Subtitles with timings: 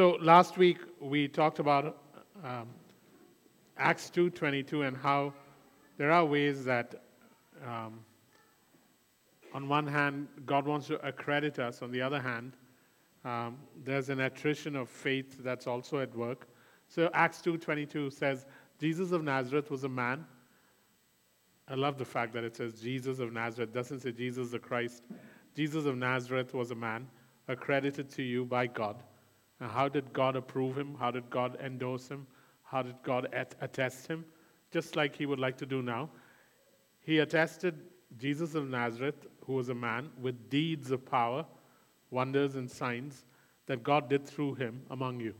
[0.00, 1.98] So last week we talked about
[2.42, 2.68] um,
[3.76, 5.34] Acts 2:22 and how
[5.98, 7.02] there are ways that,
[7.66, 8.00] um,
[9.52, 11.82] on one hand, God wants to accredit us.
[11.82, 12.56] On the other hand,
[13.26, 16.48] um, there's an attrition of faith that's also at work.
[16.88, 18.46] So Acts 2:22 says,
[18.78, 20.26] "Jesus of Nazareth was a man."
[21.68, 23.68] I love the fact that it says Jesus of Nazareth.
[23.68, 25.02] It doesn't say Jesus the Christ.
[25.54, 27.08] Jesus of Nazareth was a man
[27.48, 29.02] accredited to you by God
[29.68, 30.96] how did God approve him?
[30.98, 32.26] How did God endorse him?
[32.64, 33.28] How did God
[33.60, 34.24] attest him?
[34.70, 36.08] Just like he would like to do now.
[37.00, 37.74] He attested
[38.18, 41.44] Jesus of Nazareth, who was a man, with deeds of power,
[42.10, 43.26] wonders, and signs
[43.66, 45.34] that God did through him among you.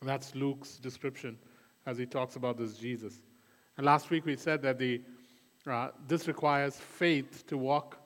[0.00, 1.36] And that's Luke's description
[1.86, 3.22] as he talks about this Jesus.
[3.76, 5.02] And last week we said that the,
[5.66, 7.98] uh, this requires faith to walk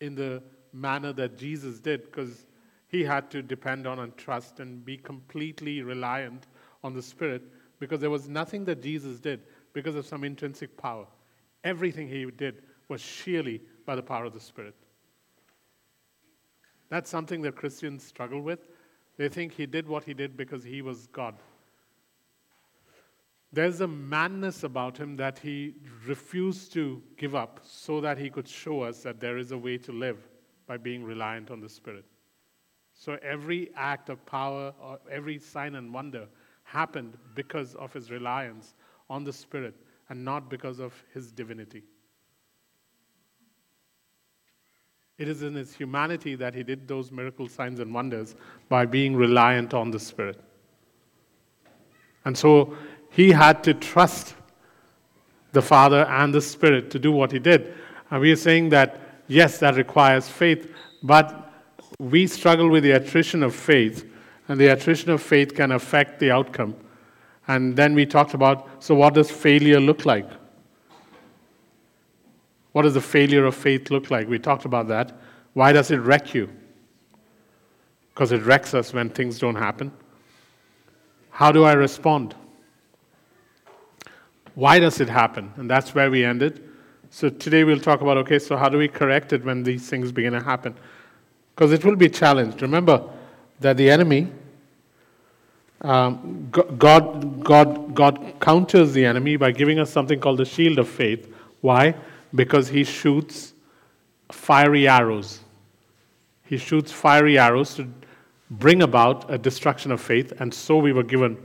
[0.00, 2.46] in the manner that Jesus did, because
[2.88, 6.46] he had to depend on and trust and be completely reliant
[6.82, 7.42] on the Spirit
[7.78, 9.40] because there was nothing that Jesus did
[9.72, 11.06] because of some intrinsic power.
[11.64, 14.74] Everything he did was sheerly by the power of the Spirit.
[16.88, 18.68] That's something that Christians struggle with.
[19.16, 21.36] They think he did what he did because he was God.
[23.52, 25.74] There's a madness about him that he
[26.06, 29.76] refused to give up so that he could show us that there is a way
[29.78, 30.18] to live
[30.66, 32.04] by being reliant on the Spirit.
[32.94, 36.28] So every act of power, or every sign and wonder
[36.62, 38.74] happened because of his reliance
[39.08, 39.74] on the Spirit
[40.10, 41.82] and not because of his divinity.
[45.18, 48.36] It is in his humanity that he did those miracle signs and wonders
[48.68, 50.40] by being reliant on the Spirit.
[52.24, 52.76] And so
[53.10, 54.34] he had to trust
[55.52, 57.74] the Father and the Spirit to do what he did.
[58.10, 60.72] And we are saying that, yes, that requires faith,
[61.02, 61.52] but
[61.98, 64.08] we struggle with the attrition of faith,
[64.48, 66.74] and the attrition of faith can affect the outcome.
[67.46, 70.28] And then we talked about so, what does failure look like?
[72.72, 74.28] What does the failure of faith look like?
[74.28, 75.18] We talked about that.
[75.54, 76.48] Why does it wreck you?
[78.14, 79.90] Because it wrecks us when things don't happen.
[81.30, 82.34] How do I respond?
[84.60, 85.52] Why does it happen?
[85.56, 86.54] And that's where we ended.
[87.10, 90.12] So today we'll talk about okay, so how do we correct it when these things
[90.12, 90.74] begin to happen?
[91.60, 92.62] because it will be challenged.
[92.62, 93.06] Remember
[93.60, 94.28] that the enemy,
[95.82, 100.88] um, God, God, God counters the enemy by giving us something called the shield of
[100.88, 101.30] faith.
[101.60, 101.94] Why?
[102.34, 103.52] Because he shoots
[104.32, 105.40] fiery arrows.
[106.46, 107.86] He shoots fiery arrows to
[108.50, 111.36] bring about a destruction of faith, and so we were given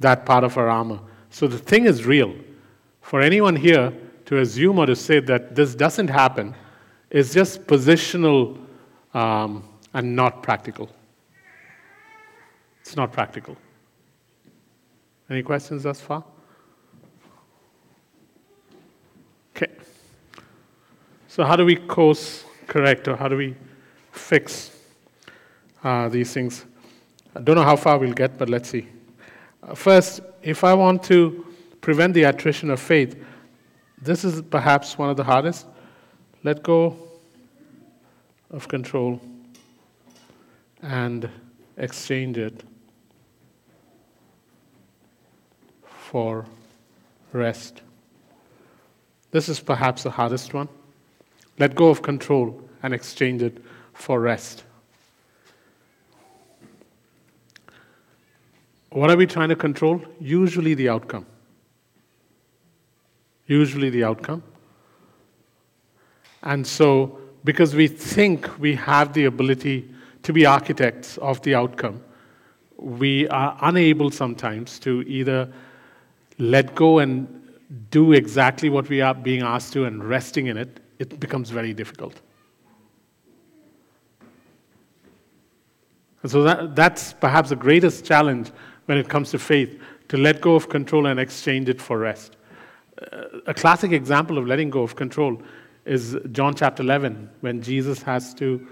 [0.00, 0.98] that part of our armor.
[1.30, 2.34] So the thing is real.
[3.10, 3.92] For anyone here
[4.26, 6.54] to assume or to say that this doesn't happen
[7.10, 8.56] is just positional
[9.12, 10.88] um, and not practical.
[12.82, 13.56] It's not practical.
[15.28, 16.22] Any questions thus far?
[19.56, 19.72] Okay.
[21.26, 23.56] So, how do we course correct or how do we
[24.12, 24.70] fix
[25.82, 26.64] uh, these things?
[27.34, 28.86] I don't know how far we'll get, but let's see.
[29.64, 31.49] Uh, first, if I want to
[31.80, 33.22] prevent the attrition of faith,
[34.00, 35.66] this is perhaps one of the hardest.
[36.42, 36.96] Let go
[38.50, 39.20] of control
[40.82, 41.28] and
[41.76, 42.64] exchange it
[45.84, 46.46] for
[47.32, 47.82] rest.
[49.30, 50.68] This is perhaps the hardest one.
[51.58, 53.62] Let go of control and exchange it
[53.92, 54.64] for rest.
[58.90, 60.02] What are we trying to control?
[60.18, 61.26] Usually the outcome.
[63.50, 64.44] Usually the outcome.
[66.44, 72.00] And so because we think we have the ability to be architects of the outcome,
[72.76, 75.52] we are unable sometimes to either
[76.38, 77.26] let go and
[77.90, 81.74] do exactly what we are being asked to and resting in it, it becomes very
[81.74, 82.20] difficult.
[86.22, 88.52] And so that, that's perhaps the greatest challenge
[88.84, 92.36] when it comes to faith to let go of control and exchange it for rest.
[93.46, 95.40] A classic example of letting go of control
[95.84, 98.66] is John chapter 11, when Jesus has to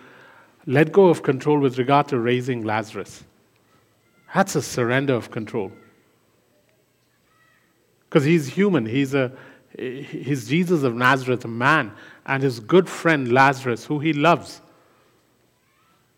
[0.66, 3.24] let go of control with regard to raising Lazarus.
[4.34, 5.72] That's a surrender of control.
[8.08, 8.84] Because he's human.
[8.84, 9.32] He's, a,
[9.76, 11.92] he's Jesus of Nazareth, a man,
[12.26, 14.60] and his good friend Lazarus, who he loves,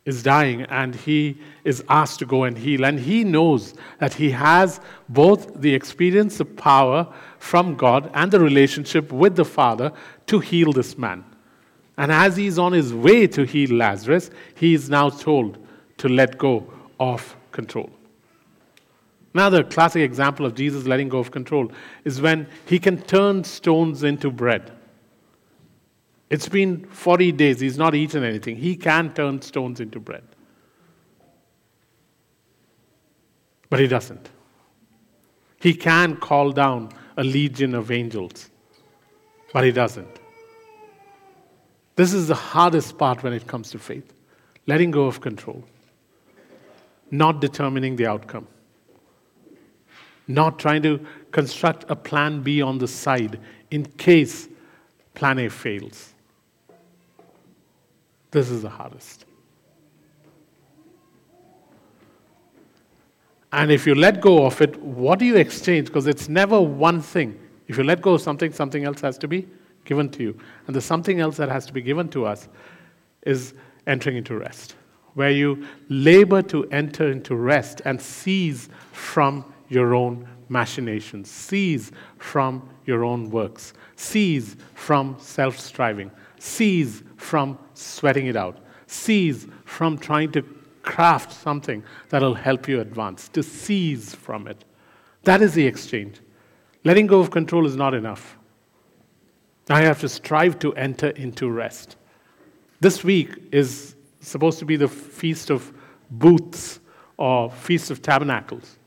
[0.04, 2.84] is dying, and he is asked to go and heal.
[2.84, 7.06] And he knows that he has both the experience of power
[7.38, 9.92] from God and the relationship with the Father
[10.26, 11.24] to heal this man.
[11.96, 15.58] And as he's on his way to heal Lazarus, he is now told
[15.98, 17.90] to let go of control.
[19.34, 21.70] Another classic example of Jesus letting go of control
[22.04, 24.72] is when he can turn stones into bread.
[26.30, 28.56] It's been 40 days, he's not eaten anything.
[28.56, 30.22] He can turn stones into bread.
[33.68, 34.30] But he doesn't.
[35.60, 38.48] He can call down a legion of angels,
[39.52, 40.20] but he doesn't.
[41.96, 44.14] This is the hardest part when it comes to faith
[44.66, 45.64] letting go of control,
[47.10, 48.46] not determining the outcome,
[50.28, 53.40] not trying to construct a plan B on the side
[53.70, 54.48] in case
[55.14, 56.09] plan A fails.
[58.30, 59.24] This is the hardest.
[63.52, 65.88] And if you let go of it, what do you exchange?
[65.88, 67.38] Because it's never one thing.
[67.66, 69.48] If you let go of something, something else has to be
[69.84, 70.38] given to you.
[70.66, 72.48] And the something else that has to be given to us
[73.22, 73.54] is
[73.86, 74.76] entering into rest,
[75.14, 82.68] where you labor to enter into rest and cease from your own machinations, cease from
[82.84, 90.32] your own works, cease from self striving, cease from sweating it out, cease from trying
[90.32, 90.42] to
[90.82, 94.64] craft something that'll help you advance, to seize from it.
[95.24, 96.20] That is the exchange.
[96.84, 98.38] Letting go of control is not enough.
[99.68, 101.96] I have to strive to enter into rest.
[102.80, 105.72] This week is supposed to be the Feast of
[106.10, 106.80] Booths
[107.16, 108.78] or Feast of Tabernacles.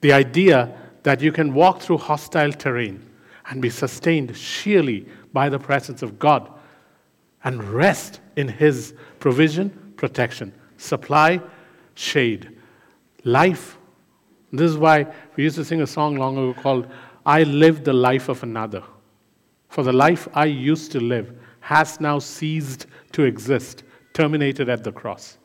[0.00, 0.72] The idea
[1.02, 3.04] that you can walk through hostile terrain
[3.50, 6.48] and be sustained sheerly by the presence of God
[7.44, 10.52] and rest in His provision, protection
[10.82, 11.40] supply,
[11.94, 12.58] shade,
[13.24, 13.78] life.
[14.52, 15.06] This is why
[15.36, 16.88] we used to sing a song long ago called
[17.24, 18.82] I Live the Life of Another.
[19.68, 24.92] For the life I used to live has now ceased to exist, terminated at the
[24.92, 25.38] cross.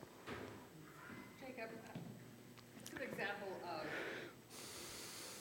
[1.40, 3.86] Jacob, uh, an example of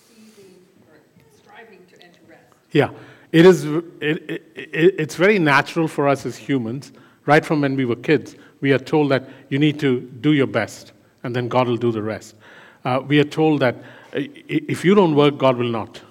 [0.07, 0.99] seizing or
[1.35, 2.43] striving to enter rest.
[2.71, 2.91] Yeah,
[3.31, 6.91] it is, it, it, it, it's very natural for us as humans,
[7.25, 10.47] right from when we were kids, we are told that you need to do your
[10.47, 10.93] best,
[11.23, 12.35] and then God will do the rest.
[12.83, 16.01] Uh, we are told that uh, if you don't work, God will not.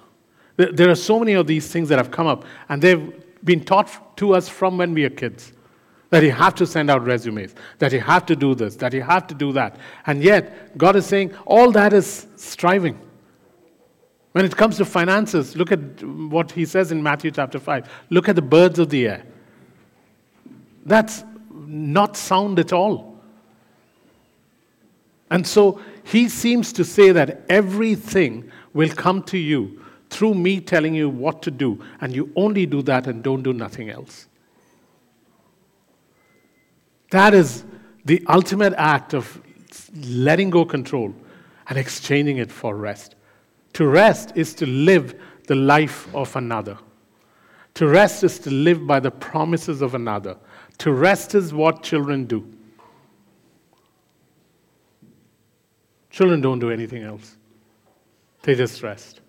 [0.56, 3.12] There are so many of these things that have come up, and they've
[3.44, 5.52] been taught to us from when we are kids.
[6.10, 9.02] That you have to send out resumes, that you have to do this, that you
[9.02, 9.76] have to do that.
[10.06, 12.98] And yet, God is saying all that is striving.
[14.36, 17.88] When it comes to finances, look at what he says in Matthew chapter 5.
[18.10, 19.24] Look at the birds of the air.
[20.84, 23.18] That's not sound at all.
[25.30, 30.94] And so he seems to say that everything will come to you through me telling
[30.94, 34.28] you what to do, and you only do that and don't do nothing else.
[37.10, 37.64] That is
[38.04, 39.40] the ultimate act of
[39.94, 41.14] letting go control
[41.68, 43.15] and exchanging it for rest.
[43.76, 46.78] To rest is to live the life of another.
[47.74, 50.38] To rest is to live by the promises of another.
[50.78, 52.50] To rest is what children do.
[56.08, 57.36] Children don't do anything else,
[58.40, 59.20] they just rest.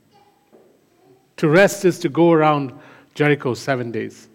[1.35, 2.71] To rest is to go around
[3.15, 4.29] Jericho seven days.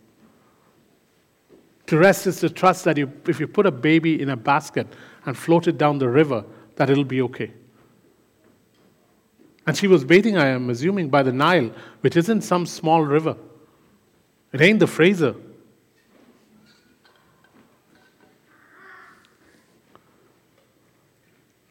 [1.87, 4.89] To rest is to trust that you, if you put a baby in a basket
[5.25, 6.45] and float it down the river,
[6.77, 7.55] that it'll be okay.
[9.67, 13.37] And she was bathing, I am assuming, by the Nile, which isn't some small river.
[14.53, 15.35] It ain't the Fraser.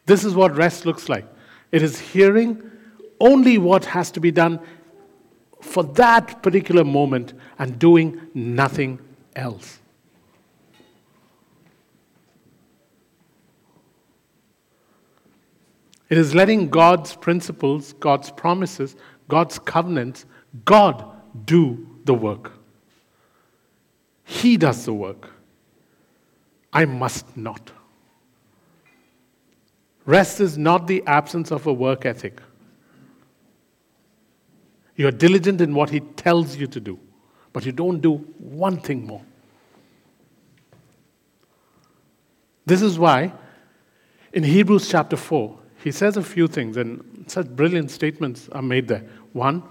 [0.06, 1.26] This is what rest looks like
[1.70, 2.70] it is hearing
[3.20, 4.60] only what has to be done
[5.60, 8.98] for that particular moment and doing nothing
[9.36, 9.78] else.
[16.12, 18.96] It is letting God's principles, God's promises,
[19.28, 20.26] God's covenants,
[20.66, 21.06] God
[21.46, 22.52] do the work.
[24.22, 25.30] He does the work.
[26.70, 27.72] I must not.
[30.04, 32.42] Rest is not the absence of a work ethic.
[34.96, 37.00] You are diligent in what He tells you to do,
[37.54, 39.22] but you don't do one thing more.
[42.66, 43.32] This is why
[44.34, 48.86] in Hebrews chapter 4, he says a few things, and such brilliant statements are made
[48.86, 49.04] there.
[49.32, 49.62] One,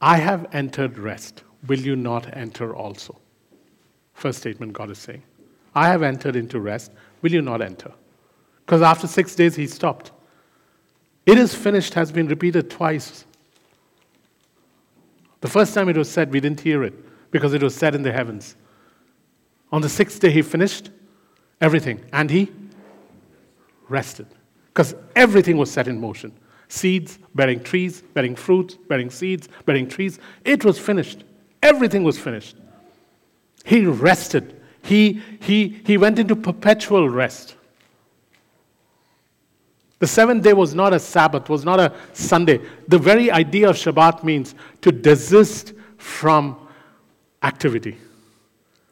[0.00, 1.42] I have entered rest.
[1.66, 3.18] Will you not enter also?
[4.12, 5.22] First statement God is saying.
[5.74, 6.92] I have entered into rest.
[7.20, 7.90] Will you not enter?
[8.64, 10.12] Because after six days, he stopped.
[11.26, 13.24] It is finished has been repeated twice.
[15.40, 16.94] The first time it was said, we didn't hear it
[17.30, 18.56] because it was said in the heavens.
[19.72, 20.90] On the sixth day, he finished
[21.60, 22.52] everything and he
[23.88, 24.26] rested
[24.74, 26.32] because everything was set in motion
[26.68, 30.18] seeds, bearing trees, bearing fruits, bearing seeds, bearing trees.
[30.44, 31.22] It was finished.
[31.62, 32.56] Everything was finished.
[33.64, 34.60] He rested.
[34.82, 37.54] He, he, he went into perpetual rest.
[40.00, 42.60] The seventh day was not a Sabbath, was not a Sunday.
[42.88, 46.58] The very idea of Shabbat means to desist from
[47.42, 47.96] activity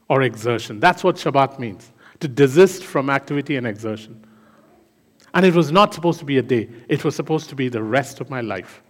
[0.08, 0.78] or exertion.
[0.78, 4.24] That's what Shabbat means to desist from activity and exertion.
[5.34, 7.82] And it was not supposed to be a day, it was supposed to be the
[7.82, 8.82] rest of my life.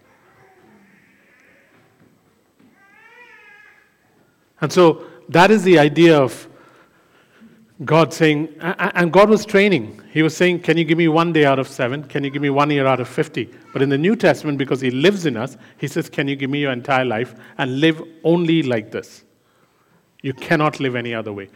[4.61, 6.47] And so that is the idea of
[7.83, 10.01] God saying, and God was training.
[10.11, 12.03] He was saying, Can you give me one day out of seven?
[12.03, 13.49] Can you give me one year out of 50?
[13.73, 16.49] But in the New Testament, because He lives in us, He says, Can you give
[16.49, 19.25] me your entire life and live only like this?
[20.21, 21.49] You cannot live any other way.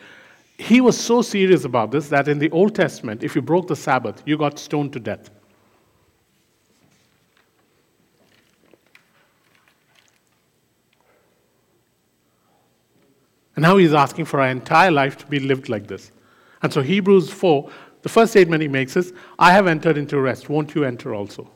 [0.58, 3.76] He was so serious about this that in the Old Testament, if you broke the
[3.76, 5.30] Sabbath, you got stoned to death.
[13.56, 16.12] And now he's asking for our entire life to be lived like this.
[16.62, 17.70] And so, Hebrews 4,
[18.04, 20.48] the first statement he makes is, I have entered into rest.
[20.48, 21.50] Won't you enter also?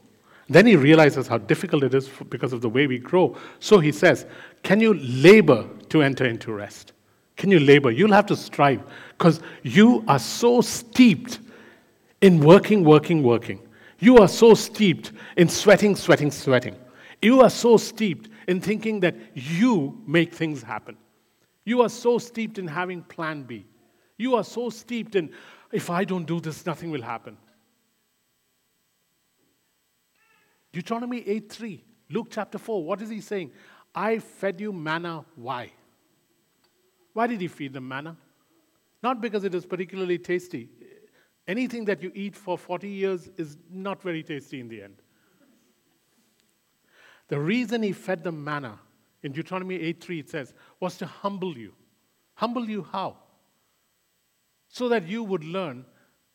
[0.49, 3.37] Then he realizes how difficult it is because of the way we grow.
[3.59, 4.25] So he says,
[4.63, 6.93] Can you labor to enter into rest?
[7.41, 7.89] Can you labor?
[7.89, 8.83] You'll have to strive
[9.17, 11.39] because you are so steeped
[12.21, 13.67] in working, working, working.
[13.97, 16.75] You are so steeped in sweating, sweating, sweating.
[17.19, 20.95] You are so steeped in thinking that you make things happen.
[21.65, 23.65] You are so steeped in having plan B.
[24.19, 25.31] You are so steeped in,
[25.71, 27.37] if I don't do this, nothing will happen.
[30.71, 33.49] Deuteronomy 8 3, Luke chapter 4, what is he saying?
[33.95, 35.25] I fed you manna.
[35.35, 35.71] Why?
[37.13, 38.17] Why did he feed them manna?
[39.03, 40.69] Not because it is particularly tasty.
[41.47, 44.95] Anything that you eat for 40 years is not very tasty in the end.
[47.27, 48.79] The reason he fed them manna
[49.23, 51.73] in Deuteronomy 8:3 it says, was to humble you.
[52.35, 53.17] Humble you how?
[54.67, 55.85] So that you would learn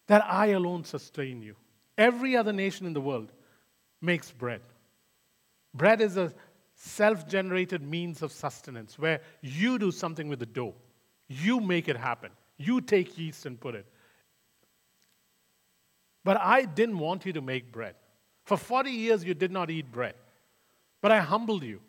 [0.06, 1.56] that I alone sustain you.
[1.98, 3.32] Every other nation in the world
[4.00, 4.60] makes bread.
[5.74, 6.32] Bread is a
[6.76, 10.74] self generated means of sustenance where you do something with the dough.
[11.26, 12.30] You make it happen.
[12.58, 13.86] You take yeast and put it.
[16.22, 17.94] But I didn't want you to make bread.
[18.44, 20.14] For 40 years, you did not eat bread.
[21.00, 21.80] But I humbled you.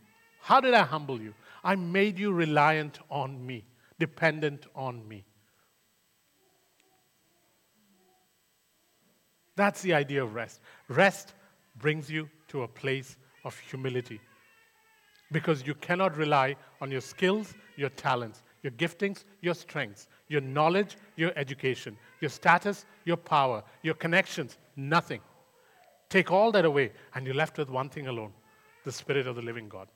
[0.42, 1.34] How did I humble you?
[1.64, 3.66] I made you reliant on me,
[4.00, 5.26] dependent on me.
[9.56, 10.62] That's the idea of rest.
[10.88, 11.34] Rest
[11.76, 14.22] brings you to a place of humility
[15.32, 20.98] because you cannot rely on your skills, your talents, your giftings, your strengths, your knowledge,
[21.16, 25.22] your education, your status, your power, your connections, nothing.
[26.10, 28.34] Take all that away, and you're left with one thing alone
[28.84, 29.90] the Spirit of the living God.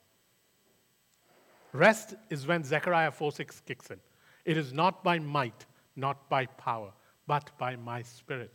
[1.72, 4.00] Rest is when Zechariah 4 6 kicks in.
[4.44, 6.92] It is not by might, not by power,
[7.28, 8.52] but by my spirit.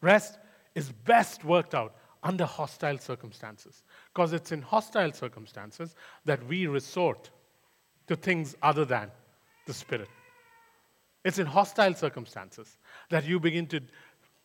[0.00, 0.38] Rest
[0.74, 7.30] is best worked out under hostile circumstances because it's in hostile circumstances that we resort
[8.06, 9.10] to things other than
[9.66, 10.08] the spirit.
[11.24, 12.78] It's in hostile circumstances
[13.10, 13.80] that you begin to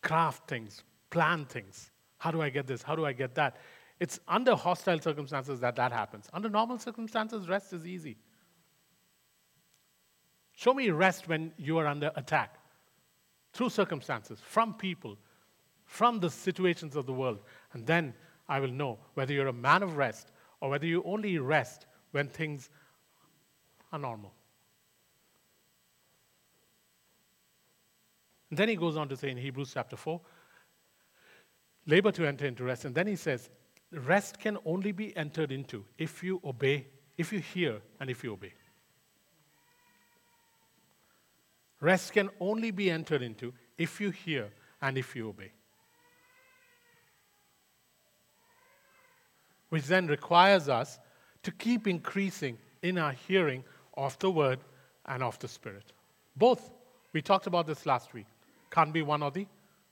[0.02, 1.92] craft things, plan things.
[2.18, 2.82] How do I get this?
[2.82, 3.58] How do I get that?
[4.00, 6.30] It's under hostile circumstances that that happens.
[6.34, 8.18] Under normal circumstances, rest is easy.
[10.56, 12.56] Show me rest when you are under attack
[13.54, 15.18] through circumstances, from people,
[15.86, 17.40] from the situations of the world.
[17.76, 18.14] And then
[18.48, 22.30] I will know whether you're a man of rest or whether you only rest when
[22.30, 22.70] things
[23.92, 24.34] are normal.
[28.50, 30.22] And then he goes on to say in Hebrews chapter 4
[31.86, 32.86] labor to enter into rest.
[32.86, 33.50] And then he says,
[33.92, 38.34] rest can only be entered into if you obey, if you hear, and if you
[38.34, 38.54] obey.
[41.82, 44.50] Rest can only be entered into if you hear
[44.82, 45.52] and if you obey.
[49.76, 51.00] Which then requires us
[51.44, 53.62] to keep increasing in our hearing
[53.98, 54.60] of the word
[55.06, 55.92] and of the spirit.
[56.38, 56.72] Both.
[57.12, 58.28] We talked about this last week.
[58.72, 59.46] Can't be one or the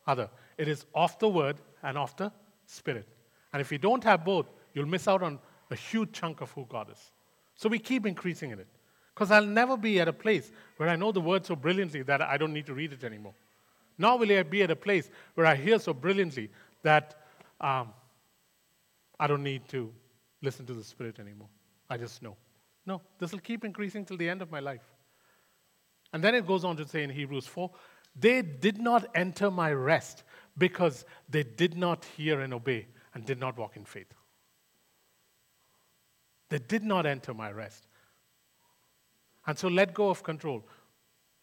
[0.08, 0.30] other.
[0.58, 2.32] It is of the word and of the
[2.66, 3.10] spirit.
[3.52, 5.38] And if you don't have both, you'll miss out on
[5.70, 7.12] a huge chunk of who God is.
[7.58, 8.68] So we keep increasing in it.
[9.14, 12.22] Because I'll never be at a place where I know the word so brilliantly that
[12.22, 13.34] I don't need to read it anymore.
[13.98, 16.52] Nor will I be at a place where I hear so brilliantly
[16.84, 17.26] that
[17.60, 17.90] um,
[19.20, 19.92] I don't need to
[20.42, 21.50] listen to the Spirit anymore.
[21.90, 22.36] I just know.
[22.86, 24.94] No, this will keep increasing till the end of my life.
[26.12, 27.72] And then it goes on to say in Hebrews 4
[28.16, 30.24] they did not enter my rest
[30.58, 34.14] because they did not hear and obey and did not walk in faith.
[36.50, 37.88] They did not enter my rest.
[39.48, 40.64] And so let go of control.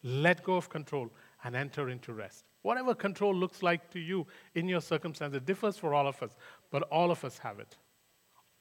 [0.03, 1.09] Let go of control
[1.43, 2.45] and enter into rest.
[2.61, 4.25] Whatever control looks like to you
[4.55, 6.35] in your circumstance, it differs for all of us,
[6.71, 7.75] but all of us have it.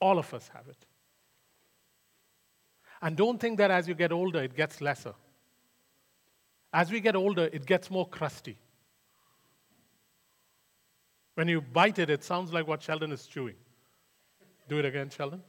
[0.00, 0.84] All of us have it.
[3.00, 5.14] And don't think that as you get older, it gets lesser.
[6.72, 8.58] As we get older, it gets more crusty.
[11.34, 13.54] When you bite it, it sounds like what Sheldon is chewing.
[14.68, 15.42] Do it again, Sheldon.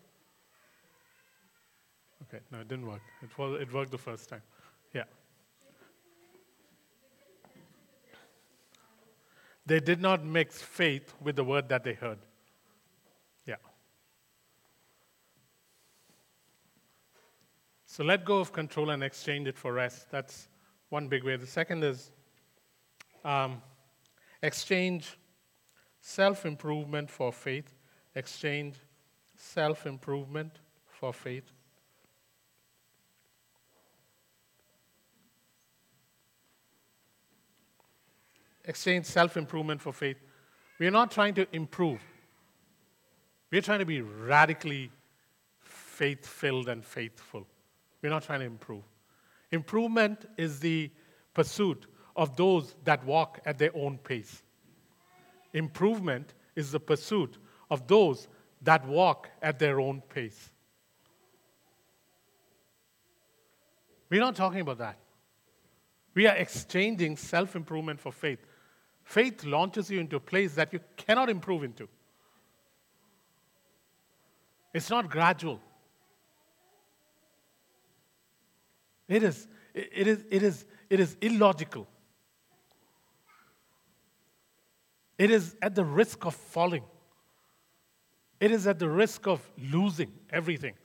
[2.23, 3.01] Okay, no, it didn't work.
[3.21, 4.41] It, was, it worked the first time.
[4.93, 5.03] Yeah.
[9.65, 12.19] They did not mix faith with the word that they heard.
[17.91, 20.09] So let go of control and exchange it for rest.
[20.09, 20.47] That's
[20.87, 21.35] one big way.
[21.35, 22.09] The second is
[23.25, 23.61] um,
[24.41, 25.17] exchange
[25.99, 27.69] self improvement for faith.
[28.15, 28.75] Exchange
[29.35, 30.53] self improvement
[30.87, 31.51] for faith.
[38.63, 40.15] exchange self improvement for faith.
[40.79, 41.99] We're not trying to improve,
[43.51, 44.91] we're trying to be radically
[45.59, 47.47] faith filled and faithful.
[48.01, 48.83] We're not trying to improve.
[49.51, 50.91] Improvement is the
[51.33, 54.41] pursuit of those that walk at their own pace.
[55.53, 57.37] Improvement is the pursuit
[57.69, 58.27] of those
[58.61, 60.49] that walk at their own pace.
[64.09, 64.97] We're not talking about that.
[66.13, 68.39] We are exchanging self improvement for faith.
[69.03, 71.87] Faith launches you into a place that you cannot improve into.
[74.73, 75.59] It's not gradual.
[79.11, 81.85] It is, it is, it is, it is illogical.
[85.17, 86.83] It is at the risk of falling.
[88.39, 90.75] It is at the risk of losing everything.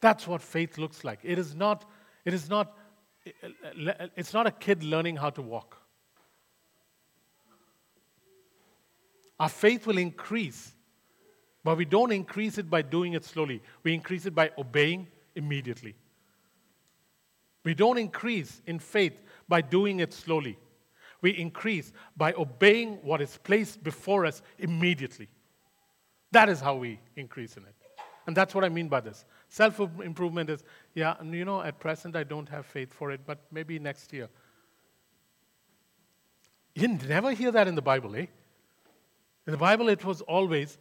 [0.00, 1.20] That's what faith looks like.
[1.22, 1.84] It is not,
[2.24, 2.74] it is not
[4.16, 5.78] it's not a kid learning how to walk.
[9.38, 10.72] Our faith will increase,
[11.62, 13.62] but we don't increase it by doing it slowly.
[13.82, 15.94] We increase it by obeying immediately.
[17.64, 20.58] We don't increase in faith by doing it slowly.
[21.22, 25.28] We increase by obeying what is placed before us immediately.
[26.32, 27.74] That is how we increase in it.
[28.26, 29.24] And that's what I mean by this.
[29.48, 33.38] Self improvement is, yeah, you know, at present I don't have faith for it, but
[33.50, 34.28] maybe next year.
[36.74, 38.26] You never hear that in the Bible, eh?
[39.46, 40.78] In the Bible, it was always,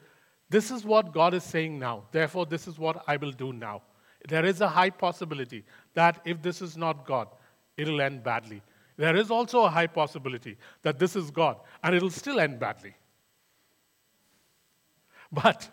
[0.49, 2.03] this is what God is saying now.
[2.11, 3.81] Therefore, this is what I will do now.
[4.27, 7.27] There is a high possibility that if this is not God,
[7.77, 8.61] it'll end badly.
[8.95, 12.95] There is also a high possibility that this is God and it'll still end badly.
[15.31, 15.67] But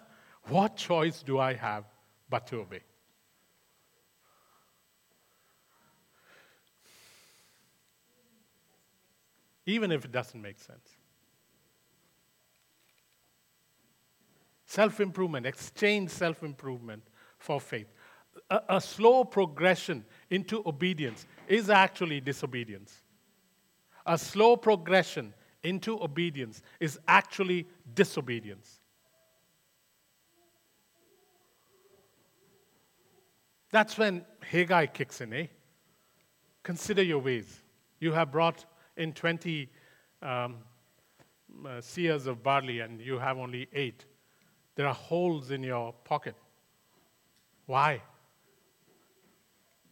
[0.45, 1.85] what choice do I have
[2.31, 2.81] but to obey?
[9.71, 10.97] even if it doesn't make sense.
[14.67, 17.03] Self improvement, exchange self improvement
[17.39, 17.89] for faith.
[18.51, 23.03] A, a, slow progression into obedience is actually disobedience.
[24.07, 25.33] A slow progression
[25.63, 28.81] into obedience is actually disobedience.
[33.71, 35.47] That's when Haggai kicks in, eh?
[36.63, 37.61] Consider your ways.
[38.01, 38.65] You have brought
[38.97, 39.71] in 20
[40.23, 40.57] um,
[41.65, 44.05] uh, seahs of barley and you have only eight,
[44.75, 46.35] there are holes in your pocket.
[47.67, 48.03] Why?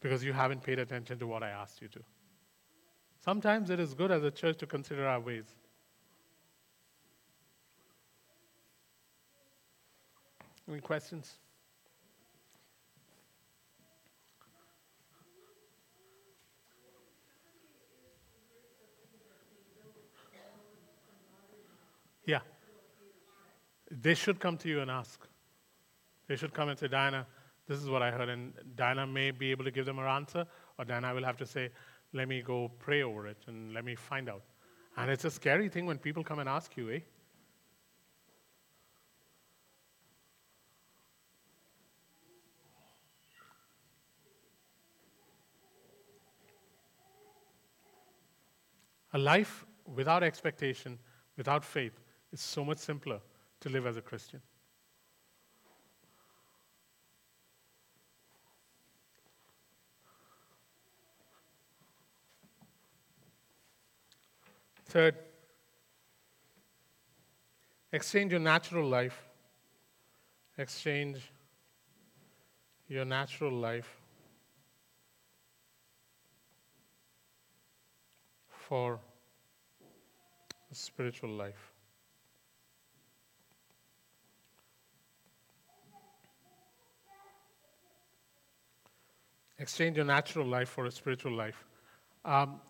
[0.00, 2.00] Because you haven't paid attention to what I asked you to.
[3.24, 5.46] Sometimes it is good as a church to consider our ways.
[10.68, 11.38] Any questions?
[22.26, 22.40] Yeah.
[23.90, 25.26] They should come to you and ask.
[26.26, 27.26] They should come and say, Diana,
[27.68, 28.28] this is what I heard.
[28.30, 30.46] And Diana may be able to give them an answer,
[30.78, 31.70] or Diana will have to say,
[32.14, 34.42] let me go pray over it and let me find out.
[34.96, 37.00] And it's a scary thing when people come and ask you, eh?
[49.14, 50.98] A life without expectation,
[51.36, 51.98] without faith,
[52.32, 53.20] is so much simpler
[53.60, 54.40] to live as a Christian.
[64.88, 65.16] Third,
[67.92, 69.22] exchange your natural life.
[70.56, 71.30] Exchange
[72.88, 74.00] your natural life
[78.48, 78.98] for
[80.70, 81.72] a spiritual life.
[89.58, 91.64] Exchange your natural life for a spiritual life.
[92.24, 92.60] Um,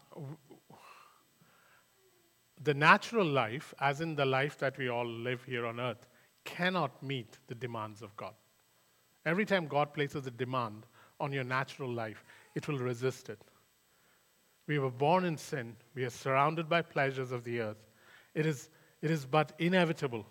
[2.65, 6.07] the natural life, as in the life that we all live here on earth,
[6.45, 8.35] cannot meet the demands of God.
[9.25, 10.87] Every time God places a demand
[11.21, 13.41] on your natural life, it will resist it.
[14.67, 17.89] We were born in sin, we are surrounded by pleasures of the earth.
[18.35, 18.69] It is,
[19.03, 20.27] it is but inevitable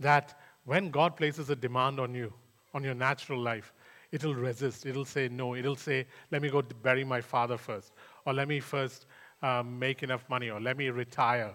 [0.00, 2.32] that when God places a demand on you,
[2.74, 3.72] on your natural life,
[4.12, 4.86] it'll resist.
[4.86, 5.54] It'll say no.
[5.54, 7.92] It'll say, let me go bury my father first,
[8.24, 9.06] or let me first
[9.42, 11.54] um, make enough money, or let me retire,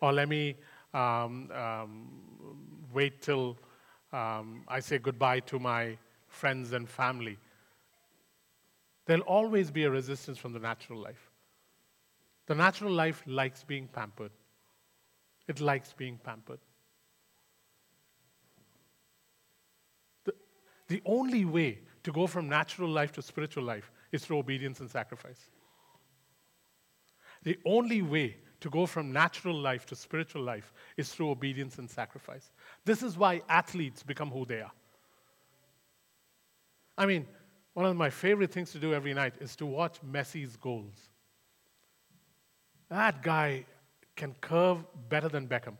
[0.00, 0.56] or let me
[0.94, 2.08] um, um,
[2.92, 3.56] wait till
[4.12, 7.38] um, I say goodbye to my friends and family.
[9.06, 11.30] There'll always be a resistance from the natural life.
[12.46, 14.32] The natural life likes being pampered,
[15.48, 16.60] it likes being pampered.
[20.24, 20.34] The,
[20.88, 24.90] the only way to go from natural life to spiritual life is through obedience and
[24.90, 25.48] sacrifice.
[27.42, 31.90] The only way to go from natural life to spiritual life is through obedience and
[31.90, 32.50] sacrifice.
[32.84, 34.72] This is why athletes become who they are.
[36.98, 37.26] I mean,
[37.74, 40.94] one of my favorite things to do every night is to watch Messi's goals.
[42.88, 43.66] That guy
[44.14, 45.76] can curve better than Beckham.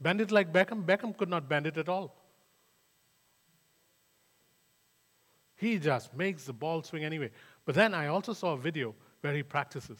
[0.00, 2.16] Bend it like Beckham, Beckham could not bend it at all.
[5.56, 7.30] He just makes the ball swing anyway.
[7.64, 9.98] But then I also saw a video where he practices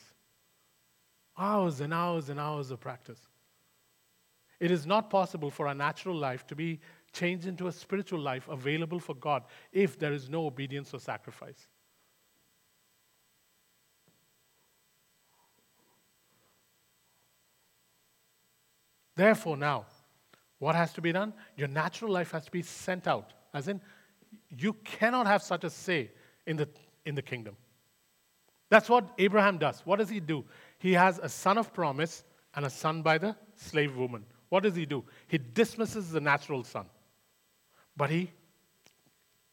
[1.41, 3.21] hours and hours and hours of practice.
[4.61, 6.81] It is not possible for a natural life to be
[7.13, 11.67] changed into a spiritual life available for God if there is no obedience or sacrifice.
[19.17, 19.87] Therefore, now,
[20.59, 21.33] what has to be done?
[21.57, 23.33] Your natural life has to be sent out.
[23.53, 23.81] As in,
[24.49, 26.11] you cannot have such a say
[26.47, 26.69] in the,
[27.05, 27.57] in the kingdom.
[28.69, 29.81] That's what Abraham does.
[29.85, 30.45] What does he do?
[30.81, 34.25] He has a son of promise and a son by the slave woman.
[34.49, 35.05] What does he do?
[35.29, 36.87] He dismisses the natural son.
[37.97, 38.33] But he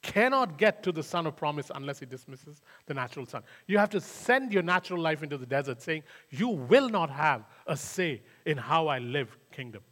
[0.01, 3.43] cannot get to the son of promise unless he dismisses the natural son.
[3.67, 7.43] You have to send your natural life into the desert saying, You will not have
[7.67, 9.83] a say in how I live kingdom.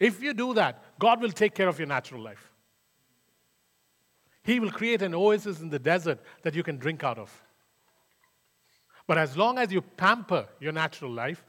[0.00, 2.52] If you do that, God will take care of your natural life.
[4.42, 7.44] He will create an oasis in the desert that you can drink out of.
[9.08, 11.44] But as long as you pamper your natural life,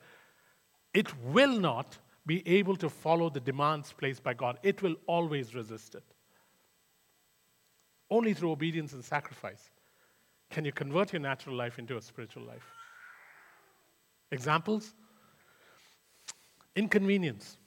[0.93, 4.57] it will not be able to follow the demands placed by God.
[4.63, 6.03] It will always resist it.
[8.09, 9.69] Only through obedience and sacrifice
[10.49, 12.65] can you convert your natural life into a spiritual life.
[14.31, 14.93] Examples?
[16.75, 17.57] Inconvenience.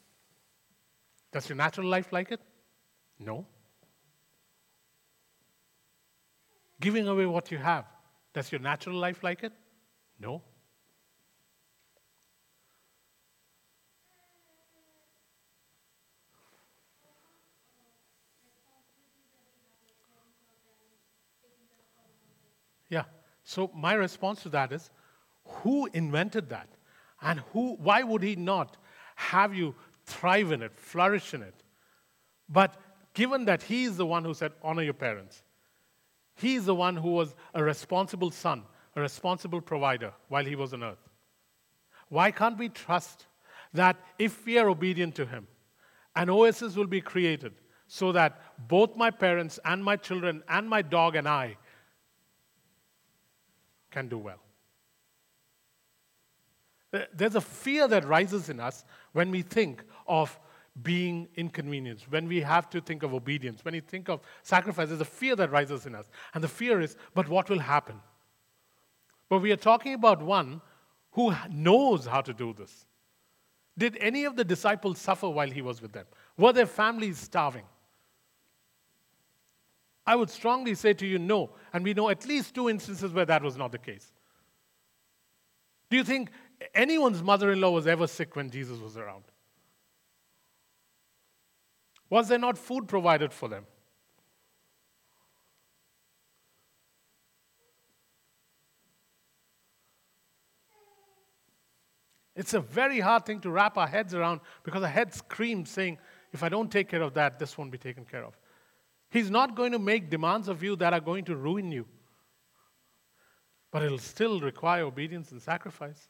[1.32, 2.40] Does your natural life like it?
[3.18, 3.46] No.
[6.80, 7.84] Giving away what you have.
[8.32, 9.52] Does your natural life like it?
[10.22, 10.40] No.
[22.88, 23.02] Yeah.
[23.42, 24.90] So my response to that is
[25.44, 26.68] who invented that?
[27.20, 28.76] And who why would he not
[29.16, 31.54] have you thrive in it, flourish in it?
[32.48, 32.76] But
[33.12, 35.42] given that he is the one who said honor your parents,
[36.36, 38.62] he is the one who was a responsible son,
[38.94, 41.08] a responsible provider while he was on earth.
[42.08, 43.26] Why can't we trust
[43.72, 45.46] that if we are obedient to him,
[46.14, 47.54] an oasis will be created
[47.86, 51.56] so that both my parents and my children and my dog and I
[53.90, 54.40] can do well?
[57.14, 60.38] There's a fear that rises in us when we think of
[60.82, 65.00] being inconvenienced, when we have to think of obedience, when we think of sacrifice, there's
[65.00, 66.10] a fear that rises in us.
[66.34, 68.00] And the fear is, but what will happen?
[69.32, 70.60] But we are talking about one
[71.12, 72.84] who knows how to do this.
[73.78, 76.04] Did any of the disciples suffer while he was with them?
[76.36, 77.62] Were their families starving?
[80.06, 81.48] I would strongly say to you, no.
[81.72, 84.12] And we know at least two instances where that was not the case.
[85.88, 86.28] Do you think
[86.74, 89.24] anyone's mother in law was ever sick when Jesus was around?
[92.10, 93.64] Was there not food provided for them?
[102.42, 105.98] It's a very hard thing to wrap our heads around because our head screams saying,
[106.32, 108.36] if I don't take care of that, this won't be taken care of.
[109.10, 111.86] He's not going to make demands of you that are going to ruin you,
[113.70, 116.08] but it'll still require obedience and sacrifice.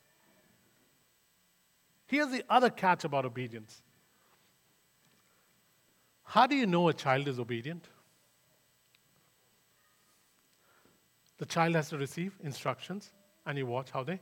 [2.07, 3.83] Here's the other catch about obedience
[6.25, 7.85] how do you know a child is obedient?
[11.37, 13.13] The child has to receive instructions,
[13.45, 14.19] and you watch how they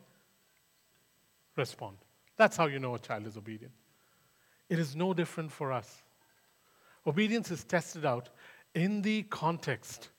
[1.61, 1.97] respond.
[2.37, 3.73] That's how you know a child is obedient.
[4.69, 6.03] It is no different for us.
[7.07, 8.31] Obedience is tested out
[8.75, 10.11] in the context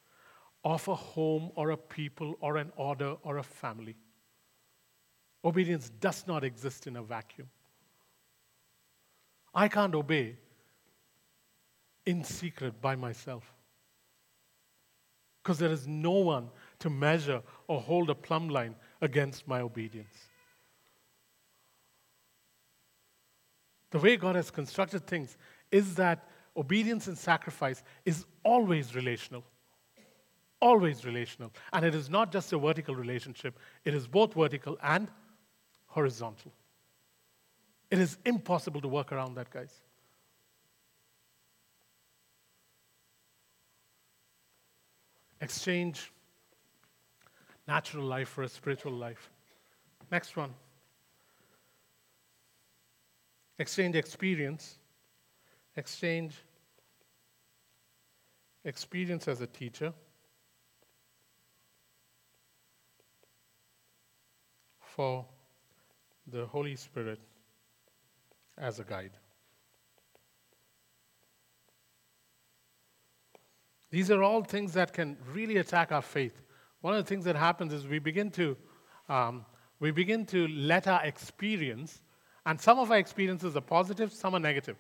[0.64, 3.96] of a home or a people or an order or a family.
[5.44, 7.50] Obedience does not exist in a vacuum.
[9.54, 10.38] I can't obey
[12.06, 13.44] in secret by myself
[15.42, 16.50] because there is no one
[16.80, 20.31] to measure or hold a plumb line against my obedience.
[23.92, 25.38] The way God has constructed things
[25.72, 29.44] is that obedience and sacrifice is always relational.
[30.62, 31.52] Always relational.
[31.74, 35.08] And it is not just a vertical relationship, it is both vertical and
[35.88, 36.52] horizontal.
[37.90, 39.74] It is impossible to work around that, guys.
[45.42, 46.12] Exchange
[47.68, 49.30] natural life for a spiritual life.
[50.12, 50.54] Next one.
[53.62, 54.80] Exchange experience.
[55.76, 56.34] Exchange
[58.66, 59.94] experience as a teacher
[64.80, 65.26] for
[66.26, 67.20] the Holy Spirit
[68.58, 69.12] as a guide.
[73.92, 76.42] These are all things that can really attack our faith.
[76.82, 78.58] One of the things that happens is we begin to,
[79.08, 79.46] um,
[79.80, 82.02] we begin to let our experience,
[82.46, 84.78] and some of our experiences are positive, some are negative.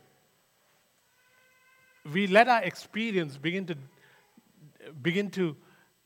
[2.11, 3.75] We let our experience begin to
[5.01, 5.55] begin to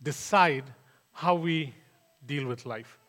[0.03, 0.65] decide
[1.13, 1.73] how we
[2.25, 2.99] deal with life.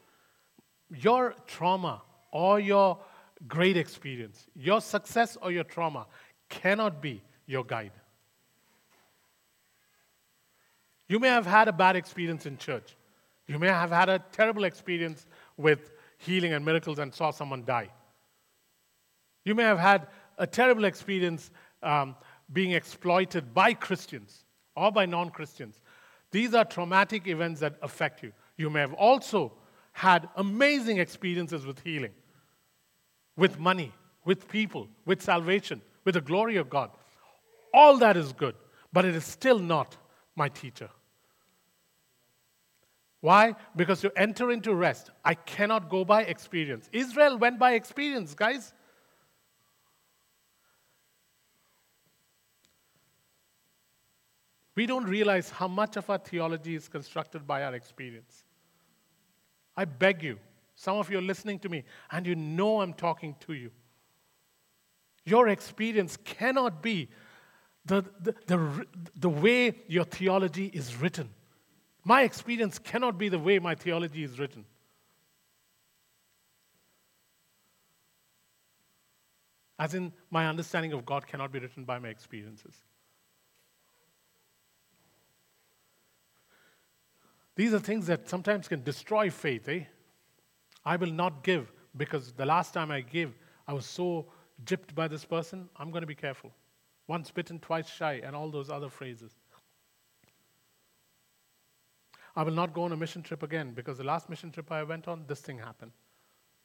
[0.90, 2.98] Your trauma or your
[3.48, 6.06] great experience, your success or your trauma
[6.48, 7.92] cannot be your guide.
[11.08, 12.96] You may have had a bad experience in church.
[13.46, 17.90] You may have had a terrible experience with healing and miracles and saw someone die.
[19.46, 21.50] You may have had a terrible experience
[21.82, 22.16] um,
[22.52, 25.80] being exploited by Christians or by non Christians.
[26.32, 28.32] These are traumatic events that affect you.
[28.58, 29.52] You may have also
[29.92, 32.12] had amazing experiences with healing,
[33.36, 33.92] with money,
[34.24, 36.90] with people, with salvation, with the glory of God.
[37.72, 38.56] All that is good,
[38.92, 39.96] but it is still not
[40.34, 40.90] my teacher.
[43.20, 43.54] Why?
[43.76, 46.90] Because to enter into rest, I cannot go by experience.
[46.92, 48.72] Israel went by experience, guys.
[54.76, 58.44] We don't realize how much of our theology is constructed by our experience.
[59.76, 60.38] I beg you,
[60.76, 63.70] some of you are listening to me, and you know I'm talking to you.
[65.24, 67.08] Your experience cannot be
[67.86, 68.86] the, the, the,
[69.16, 71.30] the way your theology is written.
[72.04, 74.64] My experience cannot be the way my theology is written.
[79.78, 82.74] As in, my understanding of God cannot be written by my experiences.
[87.56, 89.84] These are things that sometimes can destroy faith, eh?
[90.84, 93.34] I will not give because the last time I gave,
[93.66, 94.26] I was so
[94.64, 95.68] gypped by this person.
[95.76, 96.52] I'm going to be careful.
[97.08, 99.32] Once bitten, twice shy, and all those other phrases.
[102.34, 104.82] I will not go on a mission trip again because the last mission trip I
[104.82, 105.92] went on, this thing happened.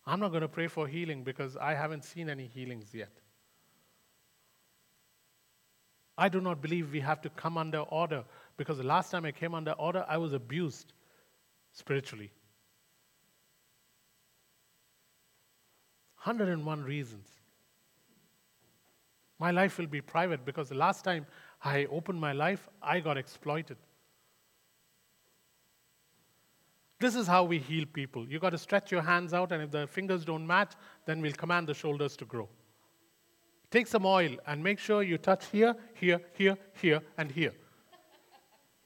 [0.05, 3.11] I'm not going to pray for healing because I haven't seen any healings yet.
[6.17, 8.25] I do not believe we have to come under order
[8.57, 10.93] because the last time I came under order, I was abused
[11.71, 12.31] spiritually.
[16.23, 17.27] 101 reasons.
[19.39, 21.25] My life will be private because the last time
[21.63, 23.77] I opened my life, I got exploited.
[26.99, 28.27] This is how we heal people.
[28.27, 30.73] You've got to stretch your hands out, and if the fingers don't match,
[31.07, 32.47] then we'll command the shoulders to grow.
[33.71, 37.53] Take some oil and make sure you touch here, here, here, here, and here.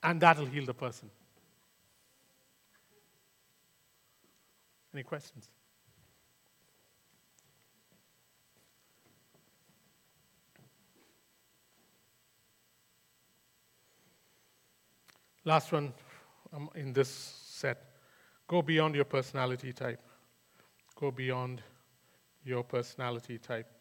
[0.06, 1.10] And that'll heal the person.
[4.94, 5.50] Any questions?
[15.44, 15.94] Last one
[16.54, 17.84] um, in this set
[18.48, 20.00] go beyond your personality type,
[20.96, 21.64] go beyond
[22.44, 23.75] your personality type.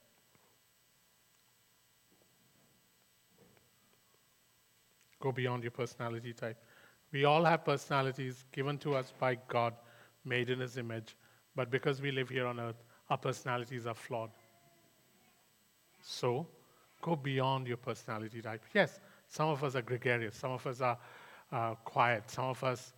[5.25, 6.59] Go beyond your personality type.
[7.11, 9.73] We all have personalities given to us by God,
[10.23, 11.17] made in His image,
[11.57, 14.29] but because we live here on earth, our personalities are flawed.
[16.03, 16.47] So,
[17.01, 18.65] go beyond your personality type.
[18.75, 20.99] Yes, some of us are gregarious, some of us are
[21.51, 22.93] uh, quiet, some of us,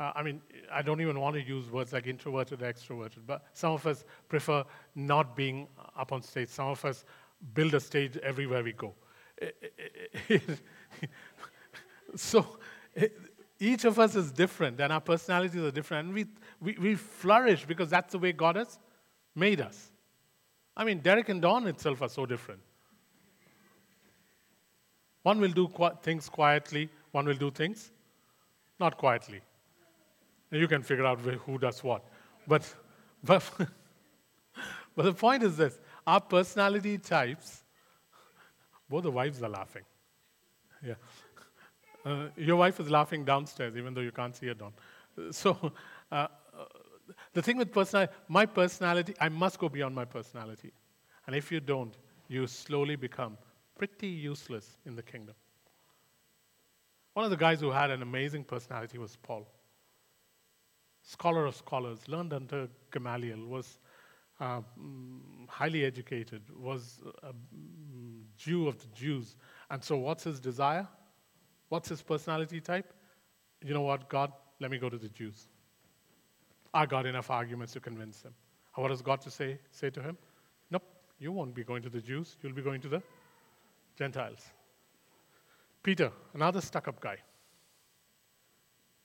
[0.00, 3.44] uh, I mean, I don't even want to use words like introverted, or extroverted, but
[3.52, 4.64] some of us prefer
[4.96, 6.48] not being up on stage.
[6.48, 7.04] Some of us
[7.54, 8.94] build a stage everywhere we go.
[12.16, 12.58] so,
[13.60, 16.26] each of us is different, and our personalities are different, and we,
[16.60, 18.78] we, we flourish because that's the way God has
[19.34, 19.90] made us.
[20.76, 22.60] I mean, Derek and Dawn itself are so different.
[25.22, 27.90] One will do qu- things quietly, one will do things
[28.78, 29.40] not quietly.
[30.50, 32.04] You can figure out who does what.
[32.46, 32.62] But,
[33.24, 33.42] but,
[34.96, 37.64] but the point is this our personality types,
[38.88, 39.82] both the wives are laughing.
[40.84, 40.94] Yeah.
[42.08, 44.72] Uh, your wife is laughing downstairs, even though you can't see her down.
[45.32, 45.72] So,
[46.12, 46.28] uh,
[47.32, 50.72] the thing with personality, my personality, I must go beyond my personality.
[51.26, 51.96] And if you don't,
[52.28, 53.36] you slowly become
[53.76, 55.34] pretty useless in the kingdom.
[57.14, 59.48] One of the guys who had an amazing personality was Paul.
[61.02, 63.80] Scholar of scholars, learned under Gamaliel, was
[64.38, 64.60] uh,
[65.48, 67.32] highly educated, was a
[68.36, 69.36] Jew of the Jews.
[69.68, 70.86] And so, what's his desire?
[71.68, 72.92] What's his personality type?
[73.64, 75.48] You know what, God, let me go to the Jews.
[76.72, 78.34] I got enough arguments to convince them.
[78.74, 80.16] What does God to say, say to him?
[80.70, 80.84] Nope,
[81.18, 83.02] you won't be going to the Jews, you'll be going to the
[83.96, 84.46] Gentiles.
[85.82, 87.16] Peter, another stuck up guy,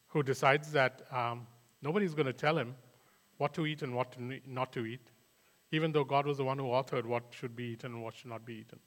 [0.08, 1.47] who decides that um,
[1.82, 2.76] nobody's going to tell him
[3.38, 5.12] what to eat and what to not to eat,
[5.71, 8.30] even though God was the one who authored what should be eaten and what should
[8.30, 8.80] not be eaten.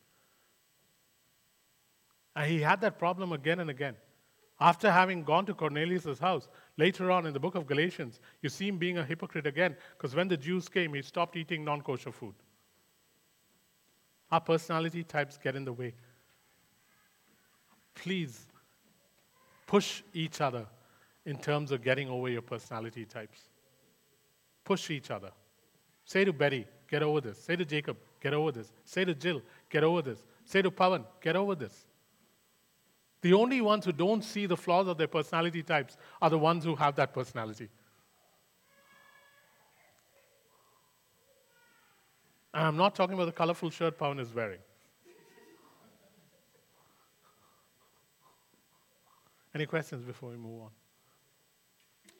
[2.36, 3.96] And he had that problem again and again.
[4.60, 8.68] After having gone to Cornelius' house, later on in the book of Galatians, you see
[8.68, 12.12] him being a hypocrite again, because when the Jews came, he stopped eating non kosher
[12.12, 12.34] food.
[14.30, 15.94] Our personality types get in the way.
[17.94, 18.46] Please
[19.66, 20.66] push each other
[21.24, 23.40] in terms of getting over your personality types.
[24.64, 25.30] Push each other.
[26.04, 27.38] Say to Betty, get over this.
[27.38, 28.72] Say to Jacob, get over this.
[28.84, 30.24] Say to Jill, get over this.
[30.44, 31.86] Say to Pavan, get over this.
[33.26, 36.62] The only ones who don't see the flaws of their personality types are the ones
[36.62, 37.68] who have that personality.
[42.54, 44.60] And I'm not talking about the colorful shirt Pawan is wearing.
[49.56, 50.70] Any questions before we move on?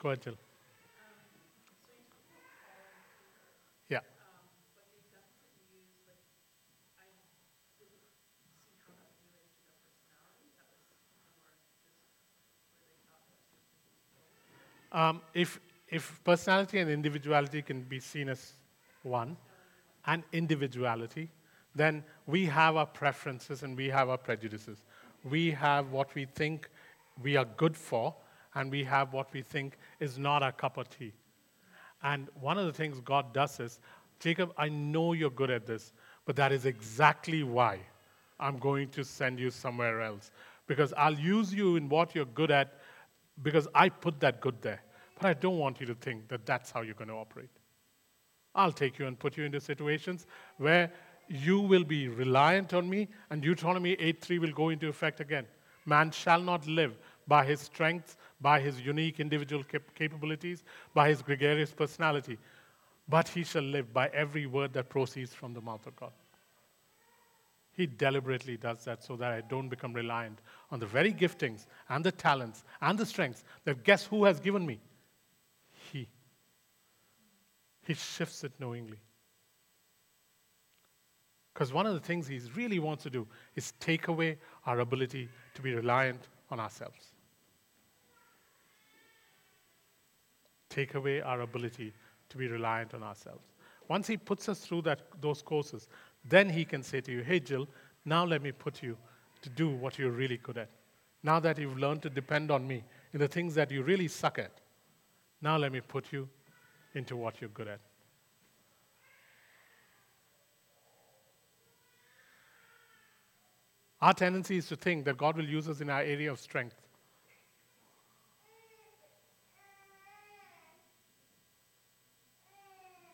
[0.00, 0.38] Go ahead, Jill.
[14.92, 18.52] Um, if, if personality and individuality can be seen as
[19.02, 19.36] one,
[20.06, 21.28] and individuality,
[21.74, 24.84] then we have our preferences and we have our prejudices.
[25.24, 26.70] We have what we think
[27.22, 28.14] we are good for,
[28.54, 31.12] and we have what we think is not our cup of tea.
[32.02, 33.80] And one of the things God does is,
[34.20, 35.92] Jacob, I know you're good at this,
[36.24, 37.80] but that is exactly why
[38.38, 40.30] I'm going to send you somewhere else.
[40.66, 42.80] Because I'll use you in what you're good at
[43.42, 44.82] because I put that good there.
[45.18, 47.50] But I don't want you to think that that's how you're going to operate.
[48.54, 50.90] I'll take you and put you into situations where
[51.28, 55.46] you will be reliant on me, and Deuteronomy 8:3 will go into effect again.
[55.84, 56.96] Man shall not live
[57.26, 60.62] by his strengths, by his unique individual cap- capabilities,
[60.94, 62.38] by his gregarious personality,
[63.08, 66.12] but he shall live by every word that proceeds from the mouth of God.
[67.76, 72.02] He deliberately does that so that I don't become reliant on the very giftings and
[72.02, 74.80] the talents and the strengths that guess who has given me?
[75.92, 76.08] He.
[77.82, 78.98] He shifts it knowingly.
[81.52, 85.28] Because one of the things he really wants to do is take away our ability
[85.54, 87.12] to be reliant on ourselves.
[90.70, 91.92] Take away our ability
[92.30, 93.44] to be reliant on ourselves.
[93.88, 95.88] Once he puts us through that, those courses,
[96.28, 97.68] then he can say to you, Hey, Jill,
[98.04, 98.96] now let me put you
[99.42, 100.70] to do what you're really good at.
[101.22, 104.38] Now that you've learned to depend on me in the things that you really suck
[104.38, 104.52] at,
[105.40, 106.28] now let me put you
[106.94, 107.80] into what you're good at.
[114.00, 116.76] Our tendency is to think that God will use us in our area of strength.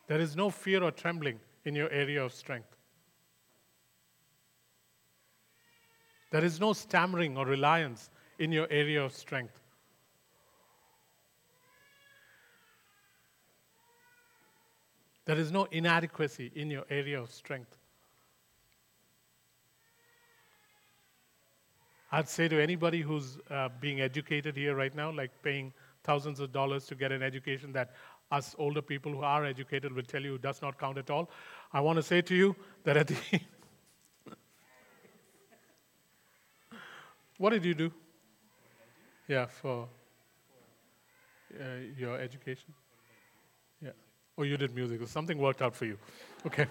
[0.07, 2.75] There is no fear or trembling in your area of strength.
[6.33, 8.09] There is no stammering or reliance
[8.39, 9.59] in your area of strength.
[15.25, 17.77] There is no inadequacy in your area of strength.
[22.11, 25.71] I'd say to anybody who's uh, being educated here right now, like paying
[26.03, 27.91] thousands of dollars to get an education that
[28.31, 31.29] us older people who are educated will tell you does not count at all.
[31.71, 32.55] I want to say to you
[32.85, 33.17] that at the
[37.37, 37.91] what did you do?
[39.27, 39.87] Yeah, for
[41.59, 41.63] uh,
[41.97, 42.73] your education.
[43.81, 43.91] Yeah.
[44.37, 45.07] Oh, you did music.
[45.07, 45.97] Something worked out for you.
[46.45, 46.67] Okay.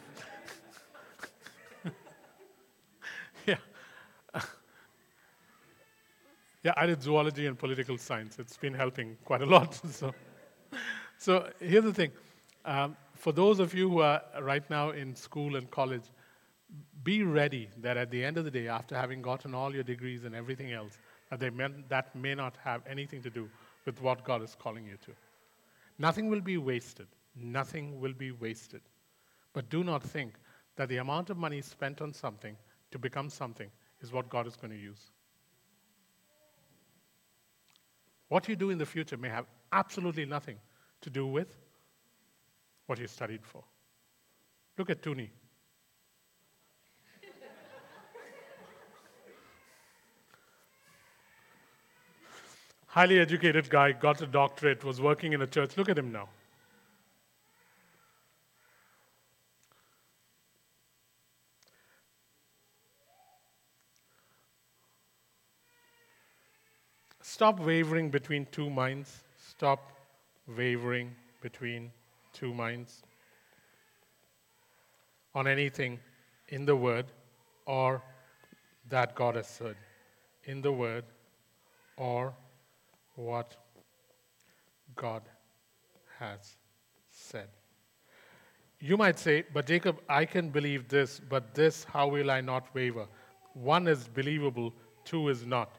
[3.46, 3.56] yeah.
[6.62, 8.38] yeah, I did zoology and political science.
[8.38, 9.74] It's been helping quite a lot.
[9.90, 10.14] so.
[11.18, 12.10] So here's the thing.
[12.64, 16.02] Um, for those of you who are right now in school and college,
[17.02, 20.24] be ready that at the end of the day, after having gotten all your degrees
[20.24, 20.98] and everything else,
[21.30, 23.48] that, they may, that may not have anything to do
[23.84, 25.12] with what God is calling you to.
[25.98, 27.08] Nothing will be wasted.
[27.34, 28.82] Nothing will be wasted.
[29.52, 30.34] But do not think
[30.76, 32.56] that the amount of money spent on something
[32.90, 33.70] to become something
[34.00, 35.10] is what God is going to use.
[38.28, 40.56] What you do in the future may have absolutely nothing
[41.02, 41.56] to do with
[42.86, 43.62] what you studied for.
[44.78, 45.30] Look at Toonie.
[52.92, 55.78] Highly educated guy, got a doctorate, was working in a church.
[55.78, 56.28] Look at him now.
[67.22, 69.24] Stop wavering between two minds.
[69.38, 69.90] Stop
[70.46, 71.90] wavering between
[72.34, 73.02] two minds
[75.34, 75.98] on anything
[76.48, 77.06] in the Word
[77.64, 78.02] or
[78.90, 79.76] that God has said.
[80.44, 81.04] In the Word
[81.96, 82.34] or
[83.22, 83.56] what
[84.96, 85.22] God
[86.18, 86.56] has
[87.10, 87.48] said.
[88.80, 92.74] You might say, but Jacob, I can believe this, but this, how will I not
[92.74, 93.06] waver?
[93.54, 95.70] One is believable, two is not.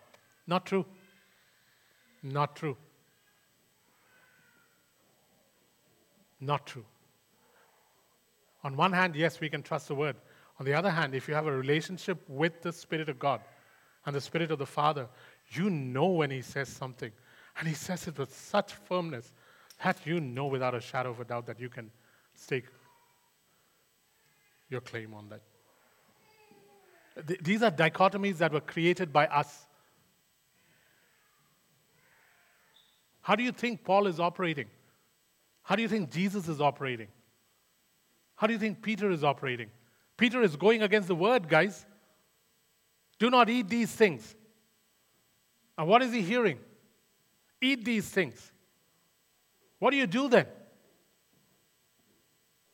[0.48, 0.86] Not true.
[2.22, 2.78] Not true.
[6.40, 6.86] Not true.
[8.64, 10.16] On one hand, yes, we can trust the word.
[10.60, 13.42] On the other hand, if you have a relationship with the Spirit of God
[14.06, 15.08] and the Spirit of the Father,
[15.52, 17.12] you know when He says something.
[17.58, 19.32] And He says it with such firmness
[19.84, 21.92] that you know without a shadow of a doubt that you can
[22.36, 22.66] stake
[24.70, 25.42] your claim on that.
[27.44, 29.68] These are dichotomies that were created by us.
[33.22, 34.68] How do you think Paul is operating?
[35.62, 37.08] How do you think Jesus is operating?
[38.36, 39.70] How do you think Peter is operating?
[40.18, 41.86] Peter is going against the word, guys.
[43.20, 44.36] Do not eat these things.
[45.78, 46.60] And what is he hearing?
[47.64, 48.52] Eat these things.
[49.80, 50.46] What do you do then?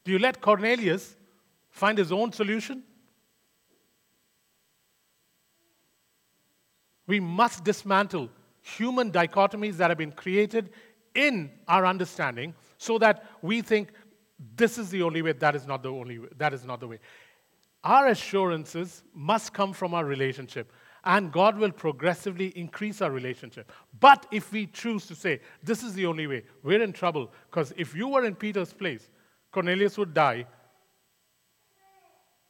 [0.04, 1.16] Do you let Cornelius
[1.70, 2.82] find his own solution?
[7.06, 8.30] We must dismantle
[8.62, 10.72] human dichotomies that have been created
[11.14, 13.92] in our understanding so that we think
[14.56, 16.88] this is the only way, that is not the only way, that is not the
[16.88, 17.00] way.
[17.84, 20.72] Our assurances must come from our relationship,
[21.10, 23.72] and God will progressively increase our relationship.
[24.00, 27.32] But if we choose to say, this is the only way, we're in trouble.
[27.50, 29.10] Because if you were in Peter's place,
[29.52, 30.46] Cornelius would die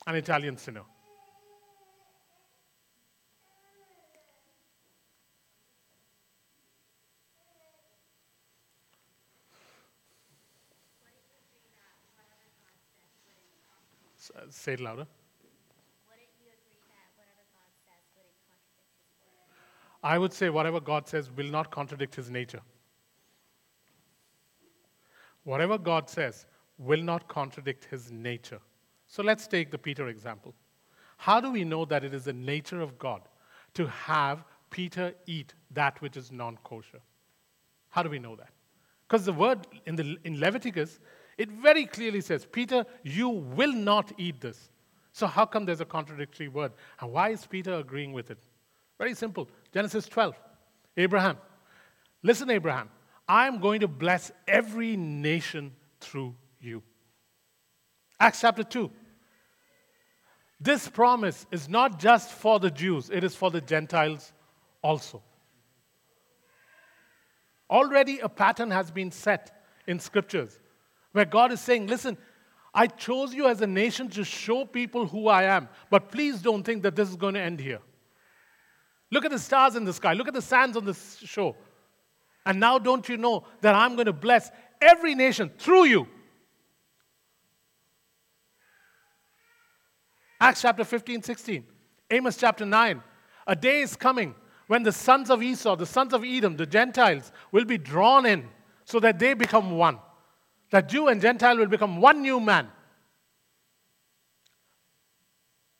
[0.06, 0.82] an Italian sinner.
[14.50, 15.08] Say it louder.
[20.02, 22.62] I would say whatever God says will not contradict his nature.
[25.44, 26.46] Whatever God says
[26.78, 28.60] will not contradict his nature.
[29.08, 30.54] So let's take the Peter example.
[31.18, 33.22] How do we know that it is the nature of God
[33.74, 37.02] to have Peter eat that which is non kosher?
[37.90, 38.52] How do we know that?
[39.08, 41.00] Because the word in, the, in Leviticus
[41.40, 44.70] it very clearly says, Peter, you will not eat this.
[45.14, 46.74] So, how come there's a contradictory word?
[47.00, 48.40] And why is Peter agreeing with it?
[48.98, 49.50] Very simple.
[49.74, 50.36] Genesis 12.
[50.98, 51.38] Abraham.
[52.24, 52.90] Listen, Abraham,
[53.28, 56.84] I'm going to bless every nation through you.
[58.20, 58.92] Acts chapter 2.
[60.60, 64.34] This promise is not just for the Jews, it is for the Gentiles
[64.82, 65.24] also.
[67.70, 70.60] Already a pattern has been set in scriptures
[71.12, 72.18] where God is saying, listen,
[72.74, 75.70] I chose you as a nation to show people who I am.
[75.90, 77.80] But please don't think that this is going to end here.
[79.12, 80.14] Look at the stars in the sky.
[80.14, 81.56] Look at the sands on the shore.
[82.46, 84.52] And now, don't you know that I'm going to bless
[84.82, 86.08] every nation through you?
[90.40, 91.66] Acts chapter 15, 16.
[92.12, 93.04] Amos chapter 9.
[93.48, 94.36] A day is coming
[94.68, 98.48] when the sons of Esau, the sons of Edom, the Gentiles, will be drawn in
[98.86, 100.00] so that they become one.
[100.72, 102.68] That Jew and Gentile will become one new man.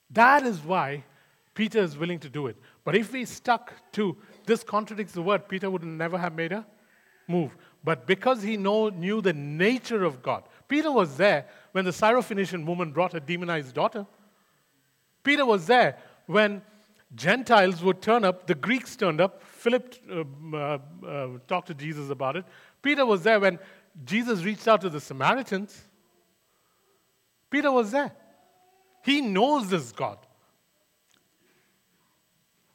[0.10, 1.04] That is why
[1.54, 2.58] Peter is willing to do it.
[2.84, 6.66] But if we stuck to this contradicts the word, Peter would never have made a
[7.28, 7.56] move.
[7.84, 12.66] But because he know, knew the nature of God, Peter was there when the Syrophoenician
[12.66, 14.06] woman brought her demonized daughter.
[15.24, 16.62] Peter was there when
[17.16, 19.44] Gentiles would turn up, the Greeks turned up.
[19.44, 20.24] Philip uh,
[20.54, 22.46] uh, uh, talked to Jesus about it.
[22.82, 23.60] Peter was there when
[24.06, 25.84] Jesus reached out to the Samaritans.
[27.50, 28.12] Peter was there.
[29.04, 30.20] He knows this God.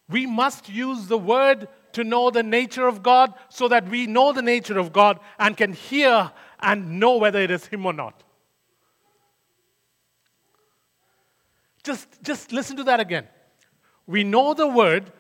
[0.09, 4.33] We must use the word to know the nature of God so that we know
[4.33, 6.31] the nature of God and can hear
[6.61, 8.23] and know whether it is Him or not.
[11.83, 13.29] Just, just listen to that again.
[14.07, 15.13] We know the word,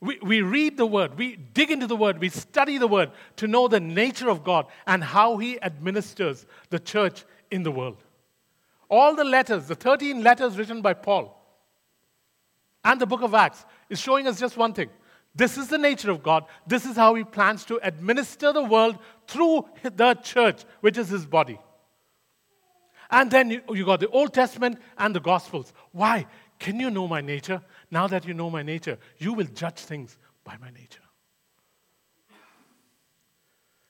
[0.00, 3.46] we, we read the word, we dig into the word, we study the word to
[3.46, 8.02] know the nature of God and how He administers the church in the world.
[8.88, 11.40] All the letters, the 13 letters written by Paul
[12.84, 14.90] and the book of Acts, is showing us just one thing.
[15.34, 16.44] This is the nature of God.
[16.66, 21.26] This is how He plans to administer the world through the church, which is His
[21.26, 21.58] body.
[23.10, 25.72] And then you, you got the Old Testament and the Gospels.
[25.92, 26.26] Why?
[26.58, 27.60] Can you know my nature?
[27.90, 31.00] Now that you know my nature, you will judge things by my nature.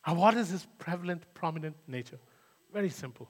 [0.06, 2.18] And what is his prevalent, prominent nature?
[2.72, 3.28] Very simple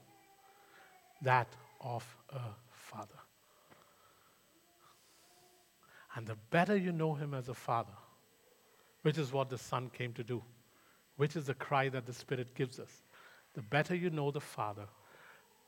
[1.21, 1.47] that
[1.79, 2.39] of a
[2.71, 3.19] father.
[6.15, 7.93] And the better you know him as a father,
[9.01, 10.41] which is what the Son came to do,
[11.17, 13.03] which is the cry that the Spirit gives us,
[13.53, 14.87] the better you know the Father,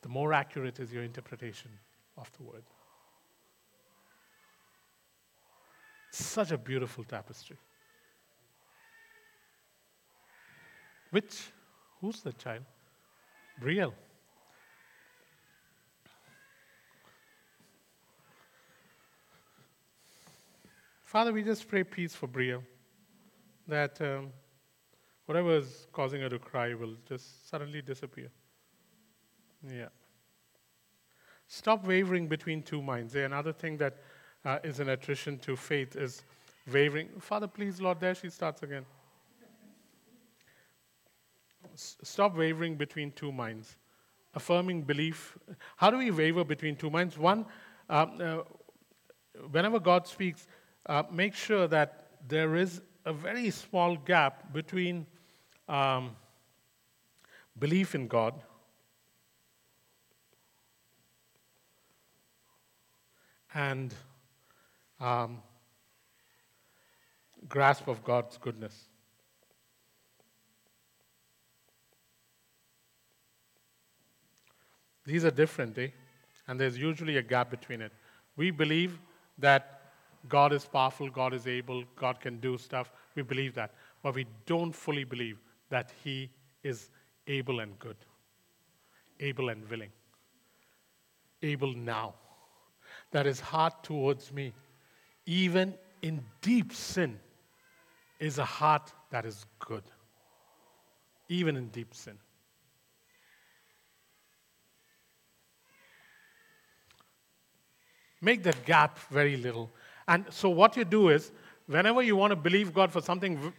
[0.02, 1.72] the more accurate is your interpretation
[2.18, 2.64] of the word.
[6.12, 7.58] Such a beautiful tapestry.
[11.12, 11.52] Which,
[12.00, 12.64] who's the child?
[13.62, 13.94] Brielle.
[21.08, 22.60] Father, we just pray peace for Bria,
[23.66, 24.28] That um,
[25.26, 28.30] whatever is causing her to cry will just suddenly disappear.
[29.66, 29.88] Yeah.
[31.48, 33.16] Stop wavering between two minds.
[33.16, 34.00] Another thing that
[34.44, 36.24] uh, is an attrition to faith is
[36.70, 37.08] wavering.
[37.22, 38.86] Father, please, Lord, there she starts again.
[41.74, 43.78] S- stop wavering between two minds.
[44.36, 45.38] Affirming belief.
[45.78, 47.18] How do we waver between two minds?
[47.18, 47.46] One,
[47.90, 48.38] um, uh,
[49.52, 50.48] whenever God speaks,
[50.88, 55.06] uh, make sure that there is a very small gap between
[55.68, 56.16] um,
[57.60, 58.34] belief in God
[63.54, 63.94] and
[65.00, 65.42] um,
[67.48, 68.88] grasp of God's goodness.
[75.06, 75.88] These are different, eh?
[76.48, 77.94] And there's usually a gap between it.
[78.36, 79.00] We believe
[79.38, 79.77] that
[80.30, 82.92] God is powerful, God is able, God can do stuff.
[83.16, 83.74] We believe that.
[84.04, 86.30] But we don't fully believe that He
[86.64, 86.90] is
[87.28, 87.98] able and good,
[89.20, 89.92] able and willing,
[91.42, 92.14] able now
[93.12, 94.54] that is heart towards me,
[95.26, 97.20] even in deep sin,
[98.20, 99.84] is a heart that is good,
[101.30, 102.18] even in deep sin.
[108.20, 109.72] Make that gap very little.
[110.08, 111.32] And so, what you do is,
[111.66, 113.54] whenever you want to believe God for something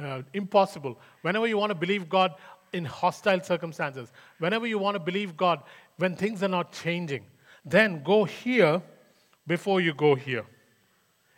[0.00, 2.34] uh, impossible, whenever you want to believe God
[2.72, 5.62] in hostile circumstances, whenever you want to believe God
[5.98, 7.24] when things are not changing,
[7.64, 8.80] then go here
[9.46, 10.44] before you go here.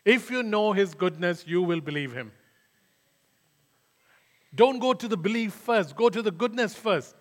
[0.04, 2.32] If you know His goodness, you will believe Him.
[4.54, 7.16] Don't go to the belief first, go to the goodness first.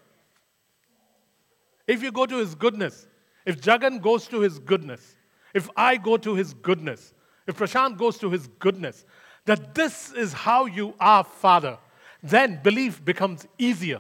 [1.88, 3.08] If you go to His goodness,
[3.46, 5.16] if Jagan goes to His goodness,
[5.54, 7.14] if I go to His goodness,
[7.48, 9.06] if Prashant goes to His goodness,
[9.46, 11.78] that this is how you are, Father,
[12.22, 14.00] then belief becomes easier.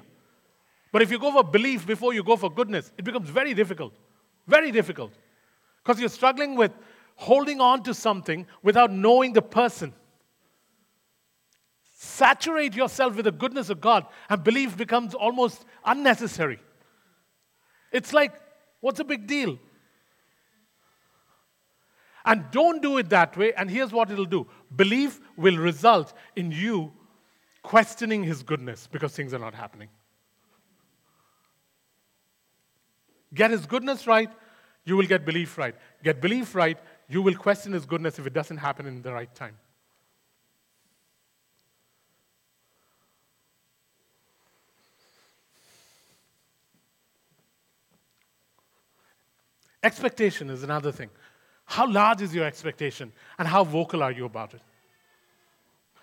[0.91, 3.93] But if you go for belief before you go for goodness, it becomes very difficult.
[4.47, 5.13] Very difficult.
[5.83, 6.71] Because you're struggling with
[7.15, 9.93] holding on to something without knowing the person.
[11.95, 16.59] Saturate yourself with the goodness of God, and belief becomes almost unnecessary.
[17.91, 18.33] It's like
[18.81, 19.57] What's the big deal?
[22.26, 23.53] And don't do it that way.
[23.53, 26.91] And here's what it'll do belief will result in you
[27.63, 29.89] questioning his goodness because things are not happening.
[33.34, 34.30] Get his goodness right,
[34.84, 35.76] you will get belief right.
[36.03, 39.34] Get belief right, you will question his goodness if it doesn't happen in the right
[39.34, 39.57] time.
[49.84, 51.09] Expectation is another thing.
[51.72, 54.59] How large is your expectation and how vocal are you about it?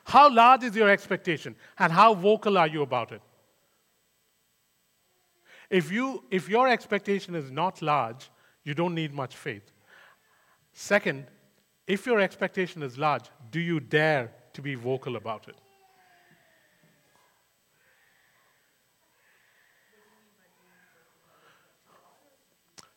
[0.02, 3.20] How large is your expectation and how vocal are you about it?
[5.68, 8.30] If, you, if your expectation is not large,
[8.64, 9.70] you don't need much faith.
[10.72, 11.26] Second,
[11.86, 15.56] if your expectation is large, do you dare to be vocal about it?